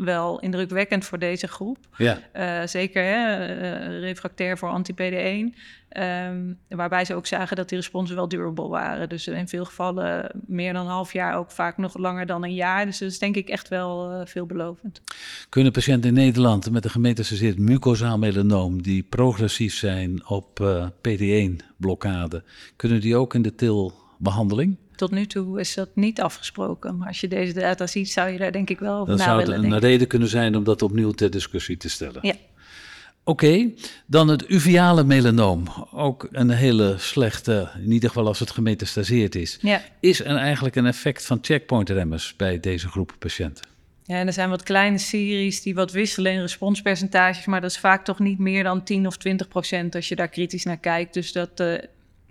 wel 0.03 0.39
indrukwekkend 0.39 1.05
voor 1.05 1.19
deze 1.19 1.47
groep. 1.47 1.77
Ja, 1.97 2.19
Uh, 2.35 2.61
zeker 2.65 3.03
hè, 3.03 3.47
uh, 3.55 3.99
refractair 3.99 4.57
voor 4.57 4.69
anti-PD1. 4.69 5.57
Um, 5.97 6.57
waarbij 6.67 7.05
ze 7.05 7.13
ook 7.13 7.25
zagen 7.25 7.55
dat 7.55 7.69
die 7.69 7.77
responsen 7.77 8.15
wel 8.15 8.27
durable 8.27 8.67
waren. 8.67 9.09
Dus 9.09 9.27
in 9.27 9.47
veel 9.47 9.65
gevallen 9.65 10.31
meer 10.47 10.73
dan 10.73 10.85
een 10.85 10.91
half 10.91 11.13
jaar, 11.13 11.37
ook 11.37 11.51
vaak 11.51 11.77
nog 11.77 11.97
langer 11.97 12.25
dan 12.25 12.43
een 12.43 12.53
jaar. 12.53 12.85
Dus 12.85 12.97
dat 12.97 13.09
is 13.09 13.19
denk 13.19 13.35
ik 13.35 13.49
echt 13.49 13.67
wel 13.67 14.11
uh, 14.11 14.25
veelbelovend. 14.25 15.01
kunnen 15.49 15.71
patiënten 15.71 16.09
in 16.09 16.15
Nederland 16.15 16.71
met 16.71 16.85
een 16.85 16.91
gemetastaseerd 16.91 17.59
mucosaal 17.59 18.17
melanoom 18.17 18.81
die 18.81 19.03
progressief 19.03 19.73
zijn 19.73 20.27
op 20.27 20.59
uh, 20.59 20.87
PD1-blokkade, 20.87 22.43
kunnen 22.75 23.01
die 23.01 23.15
ook 23.15 23.33
in 23.33 23.41
de 23.41 23.55
TIL-behandeling? 23.55 24.77
Tot 25.01 25.11
nu 25.11 25.25
toe 25.25 25.59
is 25.59 25.73
dat 25.73 25.89
niet 25.93 26.21
afgesproken. 26.21 26.97
Maar 26.97 27.07
als 27.07 27.19
je 27.19 27.27
deze 27.27 27.53
data 27.53 27.87
ziet, 27.87 28.11
zou 28.11 28.29
je 28.29 28.37
daar 28.37 28.51
denk 28.51 28.69
ik 28.69 28.79
wel 28.79 28.93
over 28.93 29.07
Dan 29.07 29.17
na 29.17 29.23
zou 29.23 29.37
het 29.37 29.47
willen 29.47 29.63
een 29.63 29.69
denken. 29.69 29.89
reden 29.89 30.07
kunnen 30.07 30.27
zijn 30.27 30.55
om 30.55 30.63
dat 30.63 30.81
opnieuw 30.81 31.11
ter 31.11 31.29
discussie 31.29 31.77
te 31.77 31.89
stellen. 31.89 32.19
Ja. 32.21 32.33
Oké, 33.23 33.71
dan 34.05 34.27
het 34.27 34.49
uveale 34.49 35.03
melanoom. 35.03 35.63
Ook 35.93 36.27
een 36.31 36.49
hele 36.49 36.95
slechte, 36.97 37.69
in 37.83 37.91
ieder 37.91 38.09
geval 38.09 38.27
als 38.27 38.39
het 38.39 38.51
gemetastaseerd 38.51 39.35
is. 39.35 39.57
Ja. 39.61 39.81
Is 39.99 40.19
er 40.19 40.35
eigenlijk 40.35 40.75
een 40.75 40.85
effect 40.85 41.25
van 41.25 41.39
checkpoint-remmers 41.41 42.35
bij 42.35 42.59
deze 42.59 42.87
groep 42.87 43.15
patiënten? 43.19 43.67
Ja, 44.03 44.15
en 44.15 44.27
er 44.27 44.33
zijn 44.33 44.49
wat 44.49 44.63
kleine 44.63 44.97
series 44.97 45.61
die 45.61 45.75
wat 45.75 45.91
wisselen 45.91 46.31
in 46.31 46.41
responspercentages, 46.41 47.45
maar 47.45 47.61
dat 47.61 47.71
is 47.71 47.77
vaak 47.77 48.05
toch 48.05 48.19
niet 48.19 48.39
meer 48.39 48.63
dan 48.63 48.83
10 48.83 49.07
of 49.07 49.17
20 49.17 49.47
procent 49.47 49.95
als 49.95 50.07
je 50.07 50.15
daar 50.15 50.29
kritisch 50.29 50.63
naar 50.63 50.77
kijkt. 50.79 51.13
Dus 51.13 51.31
dat 51.31 51.59
uh, 51.59 51.73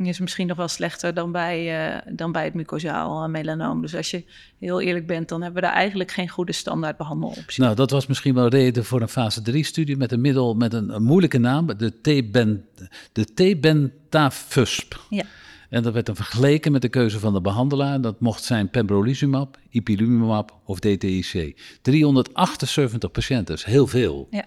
is 0.07 0.19
misschien 0.19 0.47
nog 0.47 0.57
wel 0.57 0.69
slechter 0.69 1.14
dan 1.14 1.33
bij, 1.33 1.88
uh, 1.95 2.12
dan 2.16 2.33
bij 2.33 2.45
het 2.45 2.54
mucosaal 2.54 3.28
melanoom. 3.28 3.80
Dus 3.80 3.95
als 3.95 4.11
je 4.11 4.25
heel 4.59 4.80
eerlijk 4.80 5.07
bent, 5.07 5.28
dan 5.28 5.42
hebben 5.42 5.62
we 5.62 5.69
daar 5.69 5.76
eigenlijk 5.76 6.11
geen 6.11 6.28
goede 6.28 6.52
standaard 6.52 6.97
behandeloptie. 6.97 7.62
Nou, 7.62 7.75
dat 7.75 7.90
was 7.90 8.07
misschien 8.07 8.35
wel 8.35 8.49
reden 8.49 8.85
voor 8.85 9.00
een 9.00 9.09
fase 9.09 9.40
3-studie 9.50 9.97
met 9.97 10.12
een 10.12 10.21
middel 10.21 10.54
met 10.54 10.73
een, 10.75 10.95
een 10.95 11.02
moeilijke 11.02 11.38
naam, 11.38 11.66
de 11.66 12.00
T-ben, 12.00 12.64
de 13.12 13.25
T-bentafusp. 13.25 15.00
Ja. 15.11 15.25
En 15.71 15.83
dat 15.83 15.92
werd 15.92 16.07
dan 16.07 16.16
vergeleken 16.16 16.73
met 16.73 16.83
de 16.83 16.88
keuze 16.88 17.19
van 17.19 17.33
de 17.33 17.40
behandelaar. 17.40 18.00
Dat 18.00 18.21
mocht 18.21 18.45
zijn 18.45 18.71
pembrolizumab, 18.71 19.59
ipilimumab 19.71 20.59
of 20.64 20.78
DTIC. 20.78 21.57
378 21.83 23.11
patiënten, 23.11 23.47
dat 23.47 23.57
is 23.57 23.64
heel 23.64 23.87
veel. 23.87 24.28
Ja. 24.30 24.45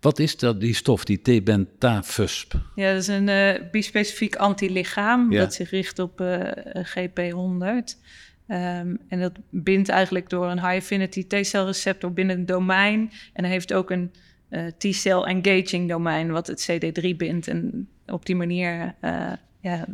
Wat 0.00 0.18
is 0.18 0.36
dat, 0.36 0.60
die 0.60 0.74
stof, 0.74 1.04
die 1.04 1.22
T-bentafusp? 1.22 2.54
Ja, 2.74 2.92
dat 2.92 3.00
is 3.00 3.06
een 3.08 3.28
uh, 3.28 3.70
bispecifiek 3.70 4.36
antilichaam 4.36 5.32
Ja. 5.32 5.40
dat 5.40 5.54
zich 5.54 5.70
richt 5.70 5.98
op 5.98 6.20
uh, 6.20 6.40
GP100. 6.74 8.04
Um, 8.48 8.98
en 9.08 9.20
dat 9.20 9.32
bindt 9.50 9.88
eigenlijk 9.88 10.28
door 10.28 10.46
een 10.46 10.60
high 10.60 10.76
affinity 10.76 11.26
T-celreceptor 11.26 12.12
binnen 12.12 12.38
een 12.38 12.46
domein. 12.46 13.10
En 13.32 13.44
hij 13.44 13.52
heeft 13.52 13.72
ook 13.72 13.90
een 13.90 14.12
uh, 14.50 14.66
T-cell 14.78 15.20
engaging 15.22 15.88
domein, 15.88 16.30
wat 16.30 16.46
het 16.46 16.70
CD3 16.70 17.16
bindt. 17.16 17.48
En 17.48 17.88
op 18.06 18.26
die 18.26 18.36
manier 18.36 18.94
uh, 19.02 19.32
ja, 19.60 19.86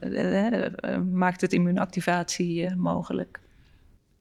maakt 1.13 1.41
het 1.41 1.53
immuunactivatie 1.53 2.77
mogelijk. 2.77 3.41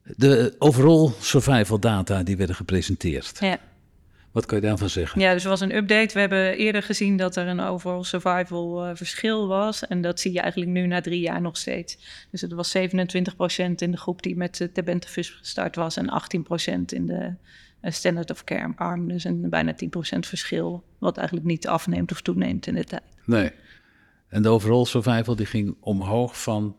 De 0.04 0.56
overall 0.60 1.12
survival 1.20 1.80
data 1.80 2.24
die 2.24 2.38
werden 2.38 2.56
gepresenteerd. 2.56 3.38
Ja. 3.40 3.58
Wat 4.32 4.46
kan 4.46 4.58
je 4.58 4.64
daarvan 4.64 4.90
zeggen? 4.90 5.22
Ja, 5.22 5.34
dus 5.34 5.44
er 5.44 5.50
was 5.50 5.62
een 5.62 5.76
update. 5.76 6.14
We 6.14 6.20
hebben 6.20 6.58
eerder 6.58 6.84
gezien 6.84 7.18
dat 7.18 7.36
er 7.36 7.48
een 7.48 7.60
overall 7.60 8.04
survival 8.04 8.88
uh, 8.88 8.96
verschil 8.96 9.48
was. 9.48 9.88
En 9.88 10.02
dat 10.02 10.20
zie 10.20 10.34
je 10.34 10.40
eigenlijk 10.40 10.72
nu 10.72 10.88
na 10.88 11.02
drie 11.02 11.20
jaar 11.20 11.42
nog 11.42 11.58
steeds. 11.58 11.98
Dus 12.32 12.42
het 12.42 12.52
was 12.54 12.78
27% 12.78 12.82
in 13.76 13.92
de 13.92 13.98
groep 13.98 14.22
die 14.22 14.36
met 14.36 14.70
uh, 14.86 14.96
gestart 15.00 15.76
was... 15.76 15.98
en 15.98 16.22
18% 16.72 16.74
in 16.86 17.06
de 17.06 17.34
uh, 17.82 17.92
standard 17.92 18.32
of 18.32 18.44
care 18.44 18.74
arm. 18.76 19.08
Dus 19.08 19.24
een 19.24 19.50
bijna 19.50 19.74
10% 19.74 19.78
verschil, 20.20 20.84
wat 20.98 21.18
eigenlijk 21.18 21.48
niet 21.48 21.68
afneemt 21.68 22.12
of 22.12 22.22
toeneemt 22.22 22.68
in 22.68 22.76
de 22.76 22.84
tijd. 22.84 23.04
Nee. 23.26 23.52
En 24.28 24.42
de 24.42 24.50
overall 24.50 24.86
survival 24.86 25.36
die 25.36 25.46
ging 25.46 25.76
omhoog 25.80 26.42
van 26.42 26.76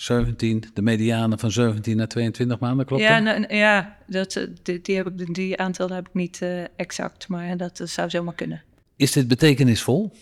17, 0.00 0.64
de 0.74 0.82
mediane 0.82 1.38
van 1.38 1.50
17 1.50 1.96
naar 1.96 2.08
22 2.08 2.58
maanden, 2.58 2.86
klopt 2.86 3.02
ja, 3.02 3.20
dat? 3.20 3.38
nou, 3.38 3.54
ja 3.54 3.96
dat, 4.06 4.36
eh, 4.36 4.44
die, 4.62 4.80
die, 4.80 4.96
heb 4.96 5.06
ik, 5.06 5.34
die 5.34 5.58
aantallen 5.58 5.94
heb 5.94 6.08
ik 6.08 6.14
niet 6.14 6.40
uh, 6.42 6.62
exact, 6.76 7.28
maar 7.28 7.56
dat 7.56 7.80
uh, 7.80 7.86
zou 7.86 8.10
zomaar 8.10 8.34
kunnen. 8.34 8.62
Is 8.96 9.12
dit 9.12 9.28
betekenisvol? 9.28 10.12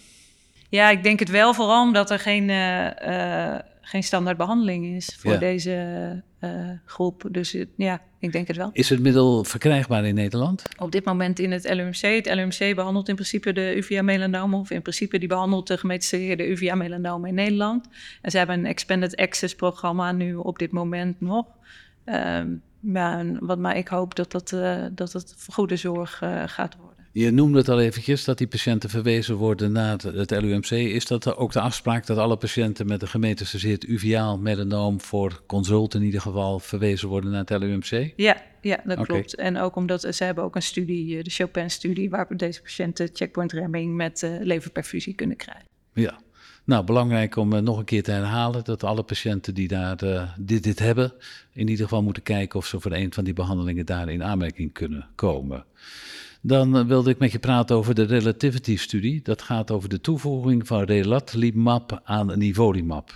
Ja, 0.69 0.91
ik 0.91 1.03
denk 1.03 1.19
het 1.19 1.31
wel, 1.31 1.55
vooral 1.55 1.83
omdat 1.83 2.11
er 2.11 2.19
geen, 2.19 2.49
uh, 2.49 3.59
geen 3.81 4.03
standaard 4.03 4.37
behandeling 4.37 4.87
is 4.87 5.17
voor 5.19 5.33
ja. 5.33 5.39
deze 5.39 6.23
groep. 6.85 7.29
Dus 7.31 7.57
ja, 7.77 8.01
ik 8.19 8.33
denk 8.33 8.47
het 8.47 8.57
wel. 8.57 8.71
Is 8.73 8.89
het 8.89 9.01
middel 9.01 9.45
verkrijgbaar 9.45 10.05
in 10.05 10.15
Nederland? 10.15 10.63
Op 10.77 10.93
dit 10.93 11.05
moment 11.05 11.39
in 11.39 11.53
het 11.53 11.75
LUMC. 11.75 12.01
Het 12.01 12.35
LUMC 12.35 12.75
behandelt 12.75 13.09
in 13.09 13.15
principe 13.15 13.53
de 13.53 13.77
uvea-melanoom, 13.77 14.55
of 14.55 14.71
in 14.71 14.83
principe 14.83 15.19
die 15.19 15.29
behandelt 15.29 15.67
de 15.67 15.79
gemetastaseerde 15.79 16.49
uvea-melanoom 16.49 17.25
in 17.25 17.35
Nederland. 17.35 17.89
En 18.23 18.31
ze 18.31 18.39
hebben 18.39 18.59
een 18.59 18.67
expanded 18.67 19.17
access 19.17 19.55
programma 19.55 20.13
nu 20.13 20.35
op 20.35 20.59
dit 20.59 20.73
moment 20.73 21.21
nog. 21.21 21.47
Um, 22.05 22.63
ja, 22.81 23.25
wat, 23.41 23.59
maar 23.59 23.77
ik 23.77 23.89
hoop 23.89 24.15
dat 24.15 24.31
dat, 24.31 24.53
uh, 24.53 24.85
dat 24.93 25.13
het 25.13 25.35
goede 25.49 25.77
zorg 25.77 26.23
uh, 26.23 26.43
gaat 26.47 26.77
worden. 26.77 26.98
Je 27.19 27.31
noemde 27.31 27.59
het 27.59 27.69
al 27.69 27.81
eventjes 27.81 28.25
dat 28.25 28.39
die 28.39 28.47
patiënten 28.47 28.91
verwezen 28.91 29.35
worden 29.35 29.73
naar 29.73 29.99
het, 29.99 30.31
LUMC. 30.31 30.71
Is 30.71 31.07
dat 31.07 31.37
ook 31.37 31.53
de 31.53 31.61
afspraak 31.61 32.07
dat 32.07 32.19
alle 32.19 32.37
patiënten 32.37 32.87
met 32.87 33.03
een 33.03 33.09
gemetastaseerd 33.09 33.89
uveaal 33.89 34.39
melanoom 34.39 35.01
voor 35.01 35.43
consult 35.47 35.95
in 35.95 36.03
ieder 36.03 36.21
geval 36.21 36.59
verwezen 36.59 37.09
worden 37.09 37.31
naar 37.31 37.45
het 37.45 37.63
LUMC? 37.63 38.13
Ja, 38.17 38.43
ja 38.61 38.81
dat 38.85 38.99
okay. 38.99 39.05
klopt. 39.05 39.35
En 39.35 39.59
ook 39.59 39.77
omdat 39.77 40.01
ze 40.11 40.25
hebben 40.25 40.45
ook 40.45 40.55
een 40.55 40.63
studie, 40.63 41.23
de 41.23 41.31
Chopin-studie, 41.31 42.11
waar 42.11 42.37
deze 42.37 42.63
patiënten 42.63 43.11
checkpoint 43.13 43.53
remming 43.53 43.95
met 43.95 44.23
uh, 44.23 44.31
leverperfusie 44.41 45.15
kunnen 45.15 45.37
krijgen. 45.37 45.67
Ja, 45.93 46.19
nou, 46.65 46.85
belangrijk 46.85 47.37
om 47.37 47.53
uh, 47.53 47.61
nog 47.61 47.79
een 47.79 47.85
keer 47.85 48.03
te 48.03 48.11
herhalen 48.11 48.65
dat 48.65 48.85
alle 48.85 49.03
patiënten 49.03 49.55
die 49.55 49.69
daar 49.69 50.05
uh, 50.05 50.31
dit, 50.39 50.63
dit 50.63 50.79
hebben, 50.79 51.13
in 51.53 51.69
ieder 51.69 51.85
geval 51.85 52.03
moeten 52.03 52.23
kijken 52.23 52.59
of 52.59 52.67
ze 52.67 52.81
voor 52.81 52.93
een 52.93 53.13
van 53.13 53.25
die 53.25 53.35
behandelingen 53.35 53.87
daar 53.87 54.09
in 54.09 54.25
aanmerking 54.25 54.73
kunnen 54.73 55.09
komen. 55.15 55.65
Dan 56.41 56.77
uh, 56.77 56.87
wilde 56.87 57.11
ik 57.11 57.19
met 57.19 57.33
je 57.33 57.39
praten 57.39 57.77
over 57.77 57.95
de 57.95 58.05
relativity-studie. 58.05 59.23
Dat 59.23 59.43
gaat 59.43 59.71
over 59.71 59.89
de 59.89 60.01
toevoeging 60.01 60.67
van 60.67 60.83
relatlimab 60.83 62.01
aan 62.05 62.39
nivolumab. 62.39 63.13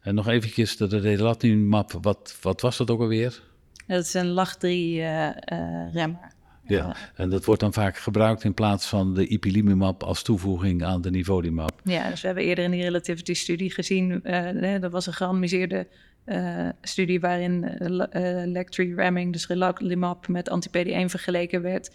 En 0.00 0.14
nog 0.14 0.28
eventjes, 0.28 0.76
de 0.76 0.98
relatlimab, 0.98 1.92
wat, 2.00 2.38
wat 2.40 2.60
was 2.60 2.76
dat 2.76 2.90
ook 2.90 3.00
alweer? 3.00 3.40
Dat 3.86 4.04
is 4.04 4.14
een 4.14 4.34
LAG3-remmer. 4.34 6.32
Ja, 6.66 6.96
en 7.14 7.30
dat 7.30 7.44
wordt 7.44 7.60
dan 7.60 7.72
vaak 7.72 7.96
gebruikt 7.96 8.44
in 8.44 8.54
plaats 8.54 8.86
van 8.86 9.14
de 9.14 9.26
ipilimumab 9.26 10.02
als 10.02 10.22
toevoeging 10.22 10.84
aan 10.84 11.00
de 11.00 11.10
nivolumab. 11.10 11.80
Ja, 11.84 12.10
dus 12.10 12.20
we 12.20 12.26
hebben 12.26 12.44
eerder 12.44 12.64
in 12.64 12.70
die 12.70 12.82
relativity-studie 12.82 13.70
gezien, 13.70 14.20
uh, 14.24 14.80
dat 14.80 14.92
was 14.92 15.06
een 15.06 15.12
gerandomiseerde 15.12 15.86
uh, 16.26 16.68
studie 16.82 17.20
waarin 17.20 17.64
uh, 17.64 18.54
LAG3-ramming, 18.54 19.32
dus 19.32 19.46
relatlimab 19.46 20.28
met 20.28 20.48
anti-PD1 20.48 21.04
vergeleken 21.06 21.62
werd, 21.62 21.90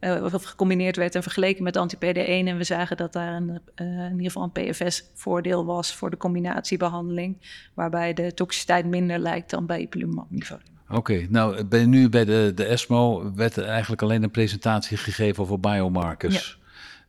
of 0.00 0.44
gecombineerd 0.44 0.96
werd 0.96 1.14
en 1.14 1.22
vergeleken 1.22 1.62
met 1.62 1.76
anti-PD1. 1.76 2.46
En 2.46 2.56
we 2.56 2.64
zagen 2.64 2.96
dat 2.96 3.12
daar 3.12 3.34
een, 3.34 3.60
in 3.74 4.10
ieder 4.10 4.30
geval 4.30 4.50
een 4.54 4.70
PFS-voordeel 4.70 5.64
was 5.64 5.94
voor 5.94 6.10
de 6.10 6.16
combinatiebehandeling, 6.16 7.36
waarbij 7.74 8.14
de 8.14 8.34
toxiciteit 8.34 8.86
minder 8.86 9.18
lijkt 9.18 9.50
dan 9.50 9.66
bij 9.66 9.80
ipilimumab-nivolumab. 9.80 10.76
Oké, 10.88 10.96
okay, 10.96 11.26
nou 11.30 11.64
ben 11.64 11.90
nu 11.90 12.08
bij 12.08 12.24
de, 12.24 12.52
de 12.54 12.64
ESMO 12.64 13.32
werd 13.34 13.56
er 13.56 13.64
eigenlijk 13.64 14.02
alleen 14.02 14.22
een 14.22 14.30
presentatie 14.30 14.96
gegeven 14.96 15.42
over 15.42 15.60
biomarkers. 15.60 16.48
Ja. 16.48 16.57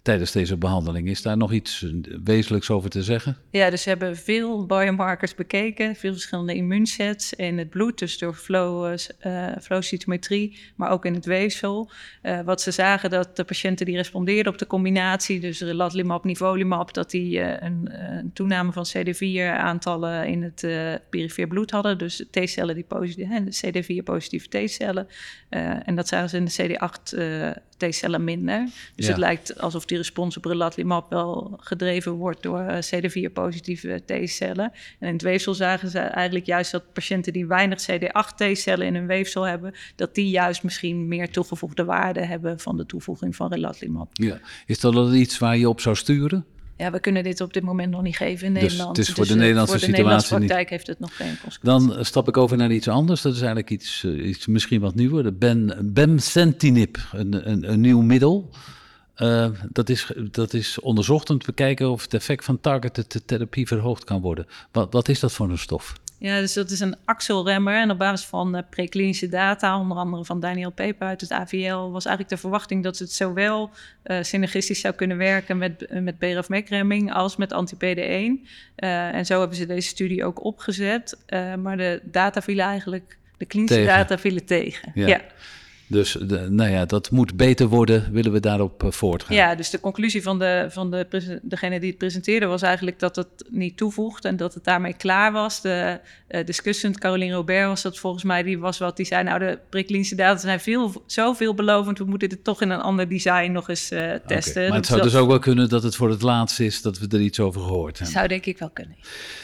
Tijdens 0.10 0.32
deze 0.32 0.58
behandeling. 0.58 1.10
Is 1.10 1.22
daar 1.22 1.38
nog 1.38 1.51
iets 1.51 1.86
wezenlijks 2.24 2.70
over 2.70 2.89
te 2.89 3.04
zeggen? 3.04 3.38
Ja, 3.51 3.70
dus 3.70 3.82
ze 3.82 3.89
hebben 3.89 4.18
veel 4.18 4.66
biomarkers 4.66 5.36
bekeken, 5.36 5.96
veel 5.96 6.12
verschillende 6.12 6.56
immuunsets 6.56 7.34
in 7.34 7.58
het 7.58 7.70
bloed, 7.70 8.00
dus 8.00 8.18
door 8.18 8.34
flow, 8.34 8.98
uh, 9.25 9.48
flowcytometrie, 9.62 10.60
maar 10.75 10.89
ook 10.92 11.06
in 11.06 11.13
het 11.13 11.25
weefsel. 11.25 11.92
Uh, 12.24 12.42
wat 12.42 12.62
ze 12.62 12.72
zagen 12.72 13.10
dat 13.10 13.36
de 13.36 13.44
patiënten 13.44 13.86
die 13.86 13.96
respondeerden 13.96 14.51
op 14.51 14.60
de 14.60 14.68
combinatie, 14.68 15.39
dus 15.39 15.62
relatlimab, 15.62 16.24
nivolumab, 16.24 16.94
dat 16.94 17.12
die 17.12 17.39
uh, 17.39 17.54
een, 17.60 17.89
toename 18.34 18.72
van 18.72 18.88
CD4-aantallen 18.88 20.28
in 20.28 20.44
het 20.44 20.68
perifeer 21.10 21.48
bloed 21.48 21.72
hadden, 21.72 21.98
dus 21.98 22.25
T-cellen 22.32 22.75
die 22.75 22.84
positief, 22.84 23.28
de 23.28 23.84
CD4-positieve 23.84 24.48
T-cellen. 24.48 25.08
en 25.86 25.96
dat 25.96 26.08
zagen 26.08 26.30
ze 26.30 26.38
in 26.38 26.46
de 26.46 26.78
CD8 26.78 27.18
T-cellen 27.80 28.24
minder. 28.24 28.64
Dus 28.96 29.06
ja. 29.06 29.12
het 29.12 29.20
lijkt 29.20 29.62
alsof 29.62 29.86
die 29.86 29.98
respons 29.98 30.38
op 30.38 30.46
relatlimab 30.46 31.10
wel 31.10 31.54
gedreven 31.58 32.12
wordt 32.12 32.44
door 32.44 32.60
uh, 32.60 32.78
CD4-positieve 32.78 34.02
T-cellen. 34.06 34.72
En 35.00 35.08
in 35.08 35.14
het 35.14 35.22
weefsel 35.22 35.54
zagen 35.54 35.90
ze 35.90 36.00
eigenlijk 36.00 36.46
juist 36.46 36.72
dat 36.72 36.94
patiënten 36.94 37.34
die 37.34 37.48
weinig 37.48 37.82
CD8 37.82 38.36
T-cellen 38.36 38.88
in 38.88 38.96
hun 38.96 39.08
weefsel 39.08 39.44
hebben, 39.44 39.74
dat 39.96 40.16
die 40.16 40.30
juist 40.30 40.64
misschien 40.64 41.08
meer 41.08 41.32
toegevoegde 41.32 41.84
waarde 41.84 42.26
hebben 42.26 42.60
van 42.60 42.78
de 42.78 42.86
toevoeging 42.86 43.36
van 43.36 43.52
relatlimab. 43.52 44.10
Ja. 44.12 44.40
Is 44.66 44.80
dat 44.80 45.14
iets 45.14 45.38
waar 45.38 45.58
je 45.58 45.70
op 45.70 45.82
zou 45.82 45.96
sturen? 45.96 46.46
Ja, 46.80 46.92
we 46.92 47.00
kunnen 47.00 47.24
dit 47.24 47.42
op 47.42 47.54
dit 47.54 47.64
moment 47.64 47.92
nog 47.92 48.02
niet 48.02 48.16
geven 48.16 48.48
in 48.48 48.54
Nederland. 48.54 48.96
Dus 48.96 49.08
het 49.08 49.08
is 49.08 49.14
voor 49.14 49.24
dus, 49.24 49.34
de 49.34 49.40
Nederlandse 49.40 49.78
voor 49.78 49.88
de 49.88 49.96
situatie 49.96 50.04
Nederlandse 50.04 50.36
praktijk 50.36 50.60
niet. 50.60 50.70
heeft 50.70 50.88
het 50.88 51.00
nog 51.00 51.16
geen 51.16 51.38
consequenties. 51.42 51.96
Dan 51.96 52.06
stap 52.06 52.28
ik 52.28 52.38
over 52.38 52.58
naar 52.58 52.72
iets 52.72 52.88
anders. 52.88 53.22
Dat 53.22 53.34
is 53.34 53.40
eigenlijk 53.40 53.70
iets, 53.70 54.04
uh, 54.04 54.28
iets 54.28 54.48
misschien 54.48 54.82
wat 54.82 54.96
nieuwer. 54.96 55.24
De 55.24 55.32
ben, 55.32 55.92
bemcentinib, 55.94 56.98
een, 57.12 57.50
een, 57.50 57.72
een 57.72 57.82
nieuw 57.82 58.02
middel. 58.02 58.50
Uh, 59.18 59.48
dat, 59.70 59.90
is, 59.90 60.12
dat 60.32 60.54
is 60.54 60.80
onderzocht 60.80 61.30
om 61.30 61.40
te 61.40 61.46
bekijken 61.46 61.92
of 61.92 62.02
het 62.02 62.14
effect 62.14 62.46
van 62.46 62.60
targeted 62.60 63.22
therapie 63.26 63.68
verhoogd 63.68 64.04
kan 64.04 64.22
worden. 64.22 64.46
Wat, 64.72 64.94
wat 64.94 65.08
is 65.10 65.20
dat 65.20 65.32
voor 65.32 65.50
een 65.50 65.58
stof? 65.58 65.94
Ja, 66.20 66.40
dus 66.40 66.54
dat 66.54 66.70
is 66.70 66.80
een 66.80 66.96
axelremmer. 67.06 67.76
En 67.76 67.92
op 67.92 67.98
basis 67.98 68.28
van 68.28 68.56
uh, 68.56 68.62
preklinische 68.70 69.30
data, 69.30 69.80
onder 69.80 69.98
andere 69.98 70.26
van 70.26 70.40
Daniel 70.40 70.72
Peper 70.72 71.08
uit 71.08 71.22
het 71.22 71.32
AVL, 71.32 71.76
was 71.76 72.06
eigenlijk 72.06 72.36
de 72.36 72.42
verwachting 72.42 72.84
dat 72.84 72.98
het 72.98 73.12
zowel 73.12 73.70
uh, 74.04 74.18
synergistisch 74.22 74.80
zou 74.80 74.94
kunnen 74.94 75.18
werken 75.18 75.58
met, 75.58 75.86
uh, 75.90 76.02
met 76.02 76.18
BRAF-MEK-remming 76.18 77.14
als 77.14 77.36
met 77.36 77.54
anti-PD1. 77.54 78.48
en 78.76 79.26
zo 79.26 79.40
hebben 79.40 79.58
ze 79.58 79.66
deze 79.66 79.88
studie 79.88 80.26
ook 80.26 80.44
opgezet. 80.44 81.18
maar 81.60 81.78
de 81.78 82.02
data 82.04 82.42
vielen 82.42 82.66
eigenlijk, 82.66 83.18
de 83.38 83.46
klinische 83.46 83.76
tegen. 83.76 83.94
data 83.94 84.18
vielen 84.18 84.46
tegen. 84.46 84.92
Ja. 84.96 85.08
ja. 85.08 85.22
Dus 85.89 86.17
de, 86.22 86.50
nou 86.50 86.69
ja, 86.69 86.86
dat 86.86 87.12
moet 87.12 87.36
beter 87.36 87.67
worden, 87.67 88.12
willen 88.12 88.31
we 88.31 88.39
daarop 88.39 88.84
uh, 88.84 88.91
voortgaan. 88.91 89.36
Ja, 89.36 89.55
dus 89.55 89.69
de 89.69 89.79
conclusie 89.79 90.22
van, 90.22 90.39
de, 90.39 90.67
van 90.69 90.91
de, 90.91 91.39
degene 91.41 91.79
die 91.79 91.89
het 91.89 91.98
presenteerde 91.98 92.46
was 92.46 92.62
eigenlijk 92.62 93.00
dat 93.00 93.15
het 93.15 93.27
niet 93.50 93.77
toevoegt 93.77 94.25
en 94.25 94.38
dat 94.38 94.53
het 94.53 94.63
daarmee 94.63 94.93
klaar 94.93 95.31
was. 95.31 95.62
De 95.62 96.00
uh, 96.29 96.46
discussant, 96.46 97.00
Caroline 97.00 97.34
Robert 97.34 97.67
was 97.67 97.81
dat 97.81 97.98
volgens 97.98 98.24
mij, 98.24 98.43
die 98.43 98.60
was 98.60 98.77
wat, 98.77 98.98
die 98.98 99.05
zei 99.05 99.24
nou 99.24 99.39
de 99.39 99.60
preklinische 99.69 100.15
data 100.15 100.39
zijn 100.39 100.60
veel, 100.60 101.03
zo 101.05 101.34
veelbelovend, 101.34 101.98
we 101.98 102.05
moeten 102.05 102.29
dit 102.29 102.43
toch 102.43 102.62
in 102.62 102.69
een 102.69 102.81
ander 102.81 103.10
design 103.10 103.51
nog 103.51 103.69
eens 103.69 103.91
uh, 103.91 104.13
testen. 104.27 104.51
Okay, 104.51 104.67
maar 104.67 104.77
het 104.77 104.88
zou 104.88 105.01
dus 105.01 105.15
ook 105.15 105.27
wel 105.27 105.39
kunnen 105.39 105.69
dat 105.69 105.84
het 105.84 105.96
voor 105.96 106.10
het 106.10 106.22
laatst 106.22 106.60
is 106.60 106.81
dat 106.81 107.00
we 107.00 107.08
er 107.08 107.22
iets 107.22 107.39
over 107.39 107.62
gehoord 107.62 107.98
hebben. 107.98 108.15
Zou 108.15 108.27
denk 108.27 108.46
ik 108.46 108.58
wel 108.58 108.69
kunnen. 108.69 108.96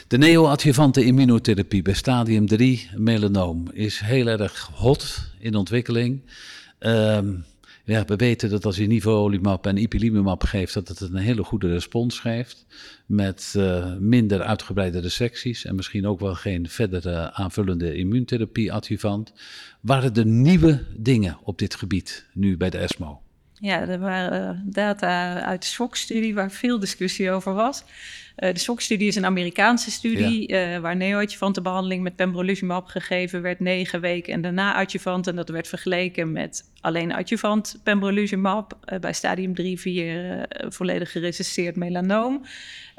De 0.07 0.17
neoadjuvante 0.17 1.03
immunotherapie 1.05 1.81
bij 1.81 1.93
stadium 1.93 2.47
3 2.47 2.89
melanoom 2.95 3.67
is 3.71 3.99
heel 3.99 4.27
erg 4.27 4.69
hot 4.73 5.33
in 5.45 5.55
ontwikkeling. 5.55 6.21
Um, 6.79 7.45
ja, 7.83 8.05
we 8.05 8.15
weten 8.15 8.49
dat 8.49 8.65
als 8.65 8.77
je 8.77 8.87
nivolumab 8.87 9.65
en 9.65 9.77
ipilimumab 9.77 10.43
geeft, 10.43 10.73
dat 10.73 10.87
het 10.87 11.01
een 11.01 11.15
hele 11.15 11.43
goede 11.43 11.67
respons 11.67 12.19
geeft. 12.19 12.65
Met 13.05 13.53
uh, 13.57 13.95
minder 13.99 14.41
uitgebreide 14.41 14.99
resecties 14.99 15.65
en 15.65 15.75
misschien 15.75 16.07
ook 16.07 16.19
wel 16.19 16.35
geen 16.35 16.69
verdere 16.69 17.33
aanvullende 17.33 17.95
immuuntherapie-adjuvant. 17.95 19.33
Waren 19.81 20.13
er 20.13 20.25
nieuwe 20.25 20.83
dingen 20.97 21.37
op 21.43 21.57
dit 21.57 21.75
gebied 21.75 22.25
nu 22.33 22.57
bij 22.57 22.69
de 22.69 22.77
ESMO? 22.77 23.24
Ja, 23.65 23.87
er 23.87 23.99
waren 23.99 24.63
data 24.65 25.41
uit 25.41 25.61
de 25.61 25.67
SOC-studie 25.67 26.33
waar 26.33 26.51
veel 26.51 26.79
discussie 26.79 27.31
over 27.31 27.53
was. 27.53 27.83
Uh, 28.37 28.53
de 28.53 28.59
SOC-studie 28.59 29.07
is 29.07 29.15
een 29.15 29.25
Amerikaanse 29.25 29.91
studie 29.91 30.49
ja. 30.51 30.75
uh, 30.75 30.79
waar 30.79 30.95
neoadjuvante 30.95 31.61
behandeling 31.61 32.03
met 32.03 32.15
pembrolizumab 32.15 32.87
gegeven 32.87 33.41
werd 33.41 33.59
negen 33.59 34.01
weken 34.01 34.33
en 34.33 34.41
daarna 34.41 34.75
adjuvant. 34.75 35.27
En 35.27 35.35
dat 35.35 35.49
werd 35.49 35.67
vergeleken 35.67 36.31
met 36.31 36.71
alleen 36.81 37.13
adjuvant 37.13 37.79
pembrolizumab 37.83 38.77
uh, 38.85 38.99
bij 38.99 39.13
stadium 39.13 39.55
3, 39.55 39.79
4 39.79 40.45
volledig 40.49 41.11
geresisseerd 41.11 41.75
melanoom. 41.75 42.45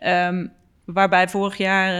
Um, 0.04 0.52
Waarbij 0.86 1.28
vorig 1.28 1.56
jaar 1.56 1.92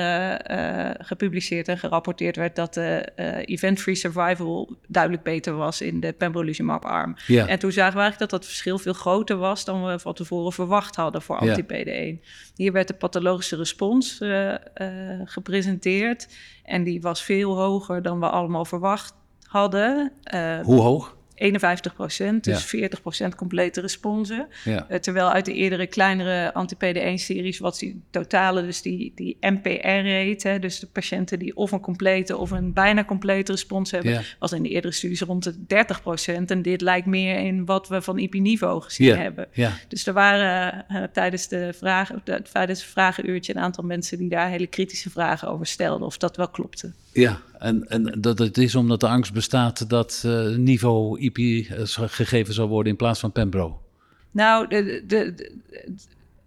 uh, 0.51 0.57
uh, 0.59 0.91
gepubliceerd 0.99 1.69
en 1.69 1.79
gerapporteerd 1.79 2.37
werd 2.37 2.57
dat 2.57 2.75
de 2.75 3.09
uh, 3.17 3.39
event-free 3.45 3.95
survival 3.95 4.77
duidelijk 4.89 5.23
beter 5.23 5.57
was 5.57 5.81
in 5.81 6.01
de 6.01 6.13
pembrolizumab-arm. 6.13 7.17
Ja. 7.27 7.47
En 7.47 7.59
toen 7.59 7.73
zagen 7.73 7.95
we 7.95 8.01
eigenlijk 8.01 8.31
dat 8.31 8.41
dat 8.41 8.49
verschil 8.49 8.79
veel 8.79 8.93
groter 8.93 9.37
was 9.37 9.65
dan 9.65 9.87
we 9.87 9.99
van 9.99 10.15
tevoren 10.15 10.53
verwacht 10.53 10.97
hadden 10.97 11.23
voor 11.23 11.39
anti-PD1. 11.39 12.27
Hier 12.55 12.73
werd 12.73 12.89
de 12.89 12.95
pathologische 12.95 13.57
respons 13.57 14.21
gepresenteerd 15.25 16.29
en 16.65 16.85
die 16.85 17.01
was 17.01 17.23
veel 17.23 17.57
hoger 17.57 18.03
dan 18.03 18.21
we 18.21 18.29
allemaal 18.29 18.65
verwacht 18.65 19.15
hadden. 19.47 20.13
Hoe 20.63 20.81
hoog? 20.81 21.16
51 21.37 21.95
procent, 21.95 22.45
dus 22.45 22.65
40 22.65 23.01
procent 23.01 23.35
complete 23.35 23.81
responsen. 23.81 24.49
Ja. 24.65 24.87
Uh, 24.91 24.99
terwijl 24.99 25.31
uit 25.31 25.45
de 25.45 25.53
eerdere 25.55 25.87
kleinere 25.87 26.55
anti-PD1-series, 26.55 27.59
wat 27.59 27.79
die 27.79 28.03
totale, 28.11 28.63
dus 28.63 28.83
die, 28.83 29.13
die 29.15 29.37
MPR-rate, 29.41 30.59
dus 30.61 30.81
de 30.81 30.87
patiënten 30.87 31.39
die 31.39 31.57
of 31.57 31.73
een 31.73 31.81
complete 31.81 32.37
of 32.37 32.51
een 32.51 32.73
bijna 32.73 33.05
complete 33.05 33.53
respons 33.53 33.91
hebben, 33.91 34.13
Ja. 34.13 34.23
was 34.39 34.53
in 34.53 34.63
de 34.63 34.69
eerdere 34.69 34.93
studies 34.95 35.21
rond 35.21 35.45
de 35.45 35.65
30 35.67 36.03
procent. 36.03 36.51
En 36.51 36.63
dit 36.63 36.81
lijkt 36.81 37.07
meer 37.07 37.39
in 37.39 37.65
wat 37.65 37.89
we 37.89 38.03
van 38.03 38.19
IP-niveau 38.19 38.83
gezien 38.83 39.17
hebben. 39.19 39.49
Ja. 39.53 39.73
Dus 39.89 40.07
er 40.07 40.13
waren 40.13 40.85
uh, 40.91 41.03
tijdens, 41.13 41.49
de 41.49 41.73
vragen, 41.79 42.21
de, 42.25 42.43
tijdens 42.53 42.81
het 42.81 42.91
vragenuurtje 42.91 43.55
een 43.55 43.63
aantal 43.63 43.85
mensen 43.85 44.19
die 44.19 44.29
daar 44.29 44.49
hele 44.49 44.67
kritische 44.67 45.11
vragen 45.11 45.49
over 45.49 45.67
stelden, 45.67 46.07
of 46.07 46.17
dat 46.19 46.37
wel 46.37 46.49
klopte. 46.49 46.93
Ja, 47.13 47.41
en, 47.59 47.89
en 47.89 48.21
dat 48.21 48.39
het 48.39 48.59
is 48.59 48.75
omdat 48.75 49.01
de 49.01 49.09
angst 49.09 49.33
bestaat 49.33 49.89
dat 49.91 50.23
uh, 50.27 50.57
niveau 50.57 51.21
IP 51.21 51.39
uh, 51.39 51.65
gegeven 51.85 52.55
zal 52.55 52.69
worden 52.69 52.93
in 52.93 52.99
plaats 52.99 53.21
van 53.21 53.33
Pembro. 53.33 53.81
Nou, 54.31 54.69
de, 54.69 55.05
de, 55.07 55.35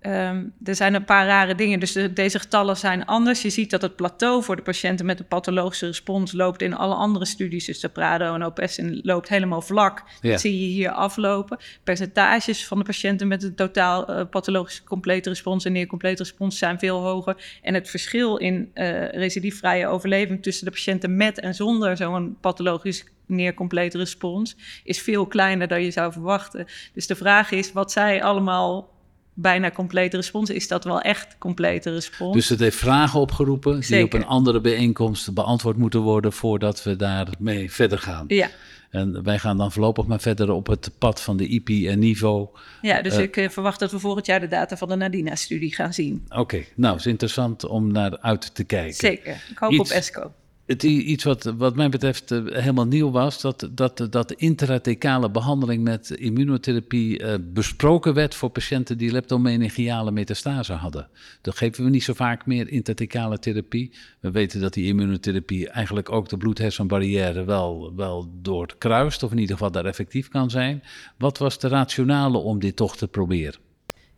um, 0.02 0.54
er 0.64 0.76
zijn 0.76 0.94
een 0.94 1.06
paar 1.06 1.26
rare 1.26 1.56
dingen. 1.56 1.80
Dus 1.80 1.92
de, 1.92 2.14
deze 2.14 2.40
getallen 2.40 2.78
zijn 2.78 3.06
anders. 3.06 3.42
Je 3.42 3.50
ziet 3.50 3.70
dat 3.70 3.82
het 3.82 3.96
plateau 3.96 4.44
voor 4.44 4.56
de 4.56 4.62
patiënten 4.62 5.06
met 5.06 5.20
een 5.20 5.28
pathologische 5.28 5.86
respons 5.86 6.32
loopt 6.32 6.62
in 6.62 6.76
alle 6.76 6.94
andere 6.94 7.26
studies. 7.26 7.66
Dus 7.66 7.80
de 7.80 7.90
Prado 7.90 8.34
en 8.34 8.46
OPS 8.46 8.80
loopt 8.82 9.30
helemaal 9.30 9.62
vlak. 9.62 10.04
Ja. 10.22 10.32
Dat 10.32 10.42
zie 10.42 10.60
je 10.60 10.68
hier 10.68 10.92
aflopen. 10.92 11.58
Percentages 11.84 12.68
van 12.68 12.78
de 12.78 12.84
patiënten 12.84 13.28
met 13.28 13.44
een 13.44 13.56
totaal 13.56 14.10
uh, 14.10 14.22
pathologische 14.30 14.84
complete 14.84 15.30
respons 15.30 15.66
en 15.66 15.72
neer 15.72 15.88
complete 15.88 16.24
respons 16.24 16.58
zijn 16.58 16.80
veel 16.80 17.00
hoger. 17.00 17.60
En 17.62 17.74
het 17.74 17.90
verschil 17.90 18.38
in 18.38 18.72
uh, 18.74 19.10
recidiefvrije 19.10 19.88
overleving 19.88 20.44
tussen 20.44 20.66
de 20.66 20.72
patiënten 20.72 21.16
met 21.16 21.40
en 21.40 21.56
zonder 21.56 21.98
zo'n 21.98 22.38
pathologisch 22.42 23.06
neer 23.26 23.54
complete 23.54 23.98
respons 23.98 24.56
is 24.84 25.02
veel 25.02 25.28
kleiner 25.28 25.68
dan 25.68 25.84
je 25.84 25.92
zou 25.92 26.12
verwachten. 26.12 26.66
Dus 26.94 27.08
de 27.08 27.16
vraag 27.16 27.52
is 27.52 27.72
wat 27.72 27.92
zij 27.92 28.24
allemaal 28.24 28.98
bijna 29.34 29.72
complete 29.72 30.16
respons. 30.16 30.50
Is 30.50 30.68
dat 30.68 30.84
wel 30.84 31.02
echt 31.02 31.36
complete 31.38 31.92
respons? 31.92 32.34
Dus 32.34 32.50
het 32.50 32.60
heeft 32.60 32.78
vragen 32.78 33.20
opgeroepen 33.20 33.74
die 33.74 33.84
Zeker. 33.84 34.06
op 34.06 34.14
een 34.14 34.26
andere 34.26 34.62
bijeenkomst 34.62 35.34
beantwoord 35.34 35.78
moeten 35.78 36.00
worden 36.00 36.34
voordat 36.34 36.84
we 36.84 36.96
daarmee 36.96 37.72
verder 37.72 38.00
gaan. 38.00 38.26
Ja. 38.28 38.50
En 38.90 39.24
wij 39.24 39.40
gaan 39.40 39.58
dan 39.58 39.72
voorlopig 39.72 40.06
maar 40.06 40.20
verder 40.20 40.52
op 40.52 40.68
het 40.68 40.92
pad 40.98 41.22
van 41.22 41.38
de 41.38 41.48
IP 41.48 41.70
en 41.70 42.00
niveau. 42.00 42.48
Ja, 42.82 43.02
dus 43.02 43.18
Uh, 43.18 43.20
ik 43.24 43.38
uh, 43.38 43.50
verwacht 43.50 43.80
dat 43.80 43.92
we 43.92 44.00
volgend 44.00 44.26
jaar 44.26 44.40
de 44.40 44.48
data 44.48 44.78
van 44.78 44.88
de 44.88 44.96
Nadina-studie 44.96 45.74
gaan 45.76 45.94
zien. 45.94 46.26
Oké, 46.30 46.40
okay. 46.40 46.68
nou, 46.76 46.96
is 46.96 47.06
interessant 47.06 47.66
om 47.66 47.92
naar 47.92 48.20
uit 48.20 48.56
te 48.56 48.64
kijken. 48.64 48.94
Zeker, 48.94 49.44
ik 49.50 49.58
hoop 49.58 49.72
Iets, 49.72 49.92
op 49.92 49.98
ESCO. 49.98 50.32
Het, 50.70 50.84
iets 50.84 51.24
wat, 51.24 51.44
wat 51.44 51.76
mij 51.76 51.90
betreft 51.90 52.32
uh, 52.32 52.56
helemaal 52.56 52.88
nieuw 52.88 53.12
was, 53.12 53.42
dat, 53.42 53.70
dat, 53.72 54.08
dat 54.10 54.28
de 54.28 54.36
intrathecale 54.36 55.30
behandeling 55.30 55.84
met 55.84 56.10
immunotherapie 56.10 57.22
uh, 57.22 57.34
besproken 57.42 58.14
werd 58.14 58.36
voor 58.36 58.50
patiënten 58.50 58.98
die 58.98 59.12
leptomeningeale 59.12 60.12
metastase 60.12 60.74
hadden. 60.74 61.10
Dat 61.42 61.58
geven 61.58 61.84
we 61.84 61.90
niet 61.90 62.04
zo 62.04 62.14
vaak 62.14 62.46
meer 62.46 62.70
intrathecale 62.70 63.40
therapie. 63.40 63.94
We 64.20 64.32
weten 64.32 64.62
dat 64.62 64.74
die 64.74 64.86
immunotherapie 64.86 65.70
eigenlijk 65.70 66.12
ook 66.12 66.30
de 66.30 66.38
bloed-hersenbarrière 66.38 67.44
wel, 67.44 67.94
wel 67.96 68.32
doorkruist, 68.42 69.24
of 69.24 69.32
in 69.32 69.38
ieder 69.38 69.56
geval 69.56 69.72
daar 69.72 69.86
effectief 69.86 70.28
kan 70.28 70.50
zijn. 70.50 70.84
Wat 71.18 71.38
was 71.38 71.60
de 71.60 71.68
rationale 71.68 72.38
om 72.38 72.60
dit 72.60 72.76
toch 72.76 72.98
te 72.98 73.08
proberen? 73.08 73.69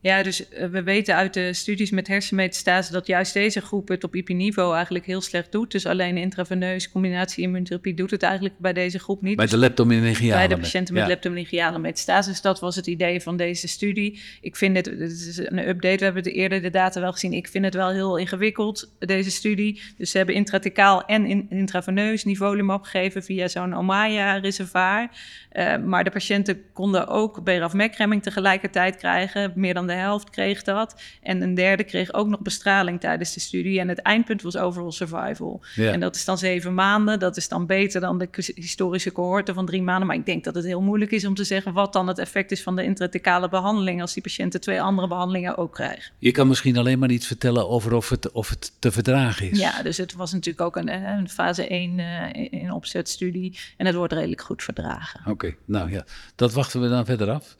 Ja, 0.01 0.23
dus 0.23 0.49
uh, 0.49 0.65
we 0.65 0.83
weten 0.83 1.15
uit 1.15 1.33
de 1.33 1.53
studies 1.53 1.89
met 1.89 2.07
hersenmetastase 2.07 2.91
dat 2.91 3.07
juist 3.07 3.33
deze 3.33 3.61
groep 3.61 3.87
het 3.87 4.03
op 4.03 4.15
IP-niveau 4.15 4.75
eigenlijk 4.75 5.05
heel 5.05 5.21
slecht 5.21 5.51
doet. 5.51 5.71
Dus 5.71 5.85
alleen 5.85 6.17
intraveneus 6.17 6.91
combinatie 6.91 7.43
immunotherapie 7.43 7.93
doet 7.93 8.11
het 8.11 8.23
eigenlijk 8.23 8.55
bij 8.57 8.73
deze 8.73 8.99
groep 8.99 9.21
niet. 9.21 9.35
Bij 9.35 9.45
de 9.45 9.57
leptomeningeale. 9.57 10.33
Bij 10.33 10.47
de 10.47 10.57
patiënten 10.57 10.93
met 10.93 11.03
ja. 11.03 11.09
leptomeningeale 11.09 11.79
metastase. 11.79 12.29
Dus 12.29 12.41
dat 12.41 12.59
was 12.59 12.75
het 12.75 12.87
idee 12.87 13.21
van 13.21 13.37
deze 13.37 13.67
studie. 13.67 14.21
Ik 14.41 14.55
vind 14.55 14.75
het, 14.75 14.85
het 14.85 15.11
is 15.11 15.37
een 15.37 15.67
update, 15.67 15.97
we 15.97 16.03
hebben 16.03 16.23
de 16.23 16.31
eerder 16.31 16.61
de 16.61 16.69
data 16.69 16.99
wel 17.01 17.11
gezien. 17.11 17.33
Ik 17.33 17.47
vind 17.47 17.65
het 17.65 17.73
wel 17.73 17.89
heel 17.89 18.17
ingewikkeld, 18.17 18.93
deze 18.99 19.31
studie. 19.31 19.81
Dus 19.97 20.11
ze 20.11 20.17
hebben 20.17 20.35
intrathecaal 20.35 21.05
en 21.05 21.25
in, 21.25 21.45
intraveneus 21.49 22.23
nivolumab 22.23 22.83
gegeven 22.83 23.23
via 23.23 23.47
zo'n 23.47 23.75
Omaya-reservoir. 23.75 25.09
Uh, 25.53 25.77
maar 25.77 26.03
de 26.03 26.11
patiënten 26.11 26.61
konden 26.73 27.07
ook 27.07 27.43
BRAF-MEK-remming 27.43 28.23
tegelijkertijd 28.23 28.95
krijgen. 28.95 29.51
Meer 29.55 29.73
dan 29.73 29.87
de 29.91 29.97
helft 29.97 30.29
kreeg 30.29 30.63
dat. 30.63 31.01
En 31.21 31.41
een 31.41 31.53
derde 31.53 31.83
kreeg 31.83 32.13
ook 32.13 32.27
nog 32.27 32.39
bestraling 32.39 32.99
tijdens 32.99 33.33
de 33.33 33.39
studie. 33.39 33.79
En 33.79 33.87
het 33.87 33.99
eindpunt 33.99 34.41
was 34.41 34.57
overall 34.57 34.91
survival. 34.91 35.61
Ja. 35.75 35.91
En 35.91 35.99
dat 35.99 36.15
is 36.15 36.25
dan 36.25 36.37
zeven 36.37 36.73
maanden. 36.73 37.19
Dat 37.19 37.37
is 37.37 37.47
dan 37.47 37.65
beter 37.65 38.01
dan 38.01 38.17
de 38.17 38.27
historische 38.55 39.11
cohorte 39.11 39.53
van 39.53 39.65
drie 39.65 39.81
maanden. 39.81 40.07
Maar 40.07 40.15
ik 40.15 40.25
denk 40.25 40.43
dat 40.43 40.55
het 40.55 40.65
heel 40.65 40.81
moeilijk 40.81 41.11
is 41.11 41.25
om 41.25 41.35
te 41.35 41.43
zeggen 41.43 41.73
wat 41.73 41.93
dan 41.93 42.07
het 42.07 42.19
effect 42.19 42.51
is 42.51 42.63
van 42.63 42.75
de 42.75 42.83
intrathecale 42.83 43.49
behandeling. 43.49 44.01
Als 44.01 44.13
die 44.13 44.23
patiënten 44.23 44.61
twee 44.61 44.81
andere 44.81 45.07
behandelingen 45.07 45.57
ook 45.57 45.73
krijgen. 45.73 46.11
Je 46.17 46.31
kan 46.31 46.47
misschien 46.47 46.77
alleen 46.77 46.99
maar 46.99 47.11
iets 47.11 47.27
vertellen 47.27 47.69
over 47.69 47.93
of 47.93 48.09
het, 48.09 48.31
of 48.31 48.49
het 48.49 48.71
te 48.79 48.91
verdragen 48.91 49.51
is. 49.51 49.59
Ja, 49.59 49.83
dus 49.83 49.97
het 49.97 50.13
was 50.13 50.31
natuurlijk 50.31 50.65
ook 50.65 50.75
een, 50.75 50.89
een 51.17 51.29
fase 51.29 51.67
1 51.67 51.97
uh, 51.97 52.25
in 52.33 52.71
opzetstudie. 52.71 53.59
En 53.77 53.85
het 53.85 53.95
wordt 53.95 54.13
redelijk 54.13 54.41
goed 54.41 54.63
verdragen. 54.63 55.19
Oké, 55.19 55.29
okay, 55.29 55.57
nou 55.65 55.91
ja, 55.91 56.05
dat 56.35 56.53
wachten 56.53 56.81
we 56.81 56.89
dan 56.89 57.05
verder 57.05 57.29
af. 57.29 57.55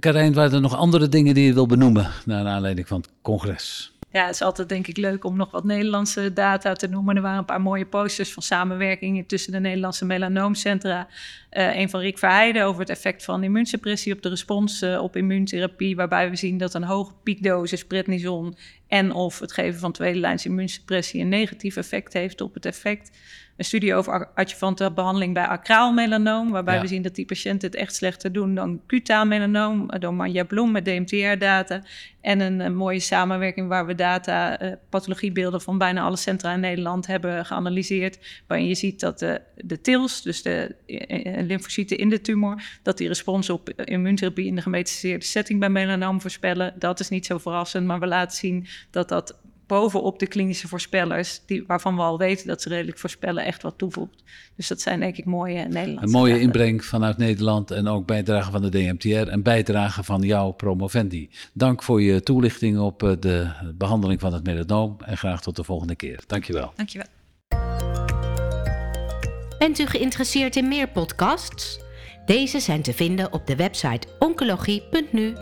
Karijn, 0.00 0.34
waren 0.34 0.52
er 0.52 0.60
nog 0.60 0.76
andere 0.76 1.08
dingen 1.08 1.34
die 1.34 1.46
je 1.46 1.52
wil 1.54 1.66
benoemen 1.66 2.10
naar 2.24 2.46
aanleiding 2.46 2.88
van 2.88 3.00
het 3.00 3.10
congres? 3.22 3.94
Ja, 4.14 4.24
het 4.26 4.34
is 4.34 4.42
altijd 4.42 4.68
denk 4.68 4.86
ik 4.86 4.96
leuk 4.96 5.24
om 5.24 5.36
nog 5.36 5.50
wat 5.50 5.64
Nederlandse 5.64 6.32
data 6.32 6.72
te 6.72 6.86
noemen. 6.86 7.16
Er 7.16 7.22
waren 7.22 7.38
een 7.38 7.44
paar 7.44 7.60
mooie 7.60 7.86
posters 7.86 8.32
van 8.32 8.42
samenwerking 8.42 9.28
tussen 9.28 9.52
de 9.52 9.60
Nederlandse 9.60 10.04
melanoomcentra. 10.04 11.08
Uh, 11.52 11.76
een 11.76 11.90
van 11.90 12.00
Rick 12.00 12.18
Verheijden 12.18 12.64
over 12.64 12.80
het 12.80 12.90
effect 12.90 13.24
van 13.24 13.42
immuunsuppressie 13.42 14.12
op 14.12 14.22
de 14.22 14.28
respons 14.28 14.82
uh, 14.82 15.02
op 15.02 15.16
immuuntherapie. 15.16 15.96
Waarbij 15.96 16.30
we 16.30 16.36
zien 16.36 16.58
dat 16.58 16.74
een 16.74 16.84
hoge 16.84 17.12
piekdosis 17.22 17.84
prednison 17.84 18.56
en 18.88 19.12
of 19.12 19.38
het 19.38 19.52
geven 19.52 19.80
van 19.80 19.92
tweede 19.92 20.18
lijns 20.18 20.46
immuunsuppressie 20.46 21.20
een 21.20 21.28
negatief 21.28 21.76
effect 21.76 22.12
heeft 22.12 22.40
op 22.40 22.54
het 22.54 22.66
effect. 22.66 23.10
Een 23.56 23.64
studie 23.64 23.94
over 23.94 24.28
adjuvante 24.34 24.92
behandeling 24.92 25.34
bij 25.34 25.46
acraal 25.46 25.92
melanoom, 25.92 26.50
waarbij 26.50 26.74
Ja. 26.74 26.80
we 26.80 26.86
zien 26.86 27.02
dat 27.02 27.14
die 27.14 27.24
patiënten 27.24 27.70
het 27.70 27.78
echt 27.78 27.94
slechter 27.94 28.32
doen 28.32 28.54
dan 28.54 28.80
cutaal 28.86 29.26
melanoom, 29.26 29.90
eh, 29.90 30.00
door 30.00 30.14
Manja 30.14 30.44
Bloem 30.44 30.70
met 30.70 30.84
DMTR-data. 30.84 31.82
En 32.20 32.40
een, 32.40 32.60
een, 32.60 32.74
mooie 32.74 33.00
samenwerking 33.00 33.68
waar 33.68 33.86
we 33.86 33.94
data, 33.94 34.62
uh, 34.62 34.72
pathologiebeelden 34.88 35.60
van 35.60 35.78
bijna 35.78 36.02
alle 36.02 36.16
centra 36.16 36.52
in 36.52 36.60
Nederland 36.60 37.06
hebben 37.06 37.46
geanalyseerd. 37.46 38.42
Waarin 38.46 38.66
je 38.66 38.74
ziet 38.74 39.00
dat 39.00 39.18
de, 39.18 39.40
de 39.56 39.80
TILS, 39.80 40.22
dus 40.22 40.42
de 40.42 40.74
uh, 40.86 41.46
lymfocyten 41.46 41.98
in 41.98 42.08
de 42.08 42.20
tumor, 42.20 42.62
dat 42.82 42.98
die 42.98 43.08
respons 43.08 43.50
op 43.50 43.70
immuuntherapie 43.70 44.46
in 44.46 44.54
de 44.54 44.62
gemetastaseerde 44.62 45.24
setting 45.24 45.60
bij 45.60 45.68
melanoom 45.68 46.20
voorspellen. 46.20 46.74
Dat 46.78 47.00
is 47.00 47.08
niet 47.08 47.26
zo 47.26 47.38
verrassend, 47.38 47.86
maar 47.86 48.00
we 48.00 48.06
laten 48.06 48.36
zien 48.36 48.66
dat 48.90 49.08
dat 49.08 49.36
bovenop 49.66 50.18
de 50.18 50.26
klinische 50.26 50.68
voorspellers, 50.68 51.40
die, 51.46 51.64
waarvan 51.66 51.96
we 51.96 52.02
al 52.02 52.18
weten 52.18 52.46
dat 52.46 52.62
ze 52.62 52.68
redelijk 52.68 52.98
voorspellen, 52.98 53.44
echt 53.44 53.62
wat 53.62 53.78
toevoegt. 53.78 54.22
Dus 54.56 54.68
dat 54.68 54.80
zijn 54.80 55.00
denk 55.00 55.16
ik 55.16 55.24
mooie 55.24 55.64
Nederlandse 55.64 56.04
Een 56.04 56.10
mooie 56.10 56.40
inbreng 56.40 56.84
vanuit 56.84 57.16
Nederland 57.16 57.70
en 57.70 57.88
ook 57.88 58.06
bijdrage 58.06 58.50
van 58.50 58.62
de 58.62 58.68
DMTR 58.68 59.28
en 59.28 59.42
bijdrage 59.42 60.02
van 60.02 60.22
jouw 60.22 60.50
promovendi. 60.50 61.30
Dank 61.52 61.82
voor 61.82 62.02
je 62.02 62.22
toelichting 62.22 62.78
op 62.78 63.02
eh, 63.02 63.12
de 63.20 63.50
behandeling 63.74 64.20
van 64.20 64.32
het 64.32 64.44
melanoom 64.44 64.96
en 65.04 65.16
graag 65.16 65.42
tot 65.42 65.56
de 65.56 65.64
volgende 65.64 65.94
keer. 65.94 66.20
Dankjewel. 66.26 66.72
Dankjewel. 66.76 67.06
Bent 69.58 69.78
u 69.78 69.86
geïnteresseerd 69.86 70.56
in 70.56 70.68
meer 70.68 70.88
podcasts? 70.88 71.80
Deze 72.26 72.60
zijn 72.60 72.82
te 72.82 72.92
vinden 72.92 73.32
op 73.32 73.46
de 73.46 73.56
website 73.56 74.08
oncologie.nu 74.18 75.34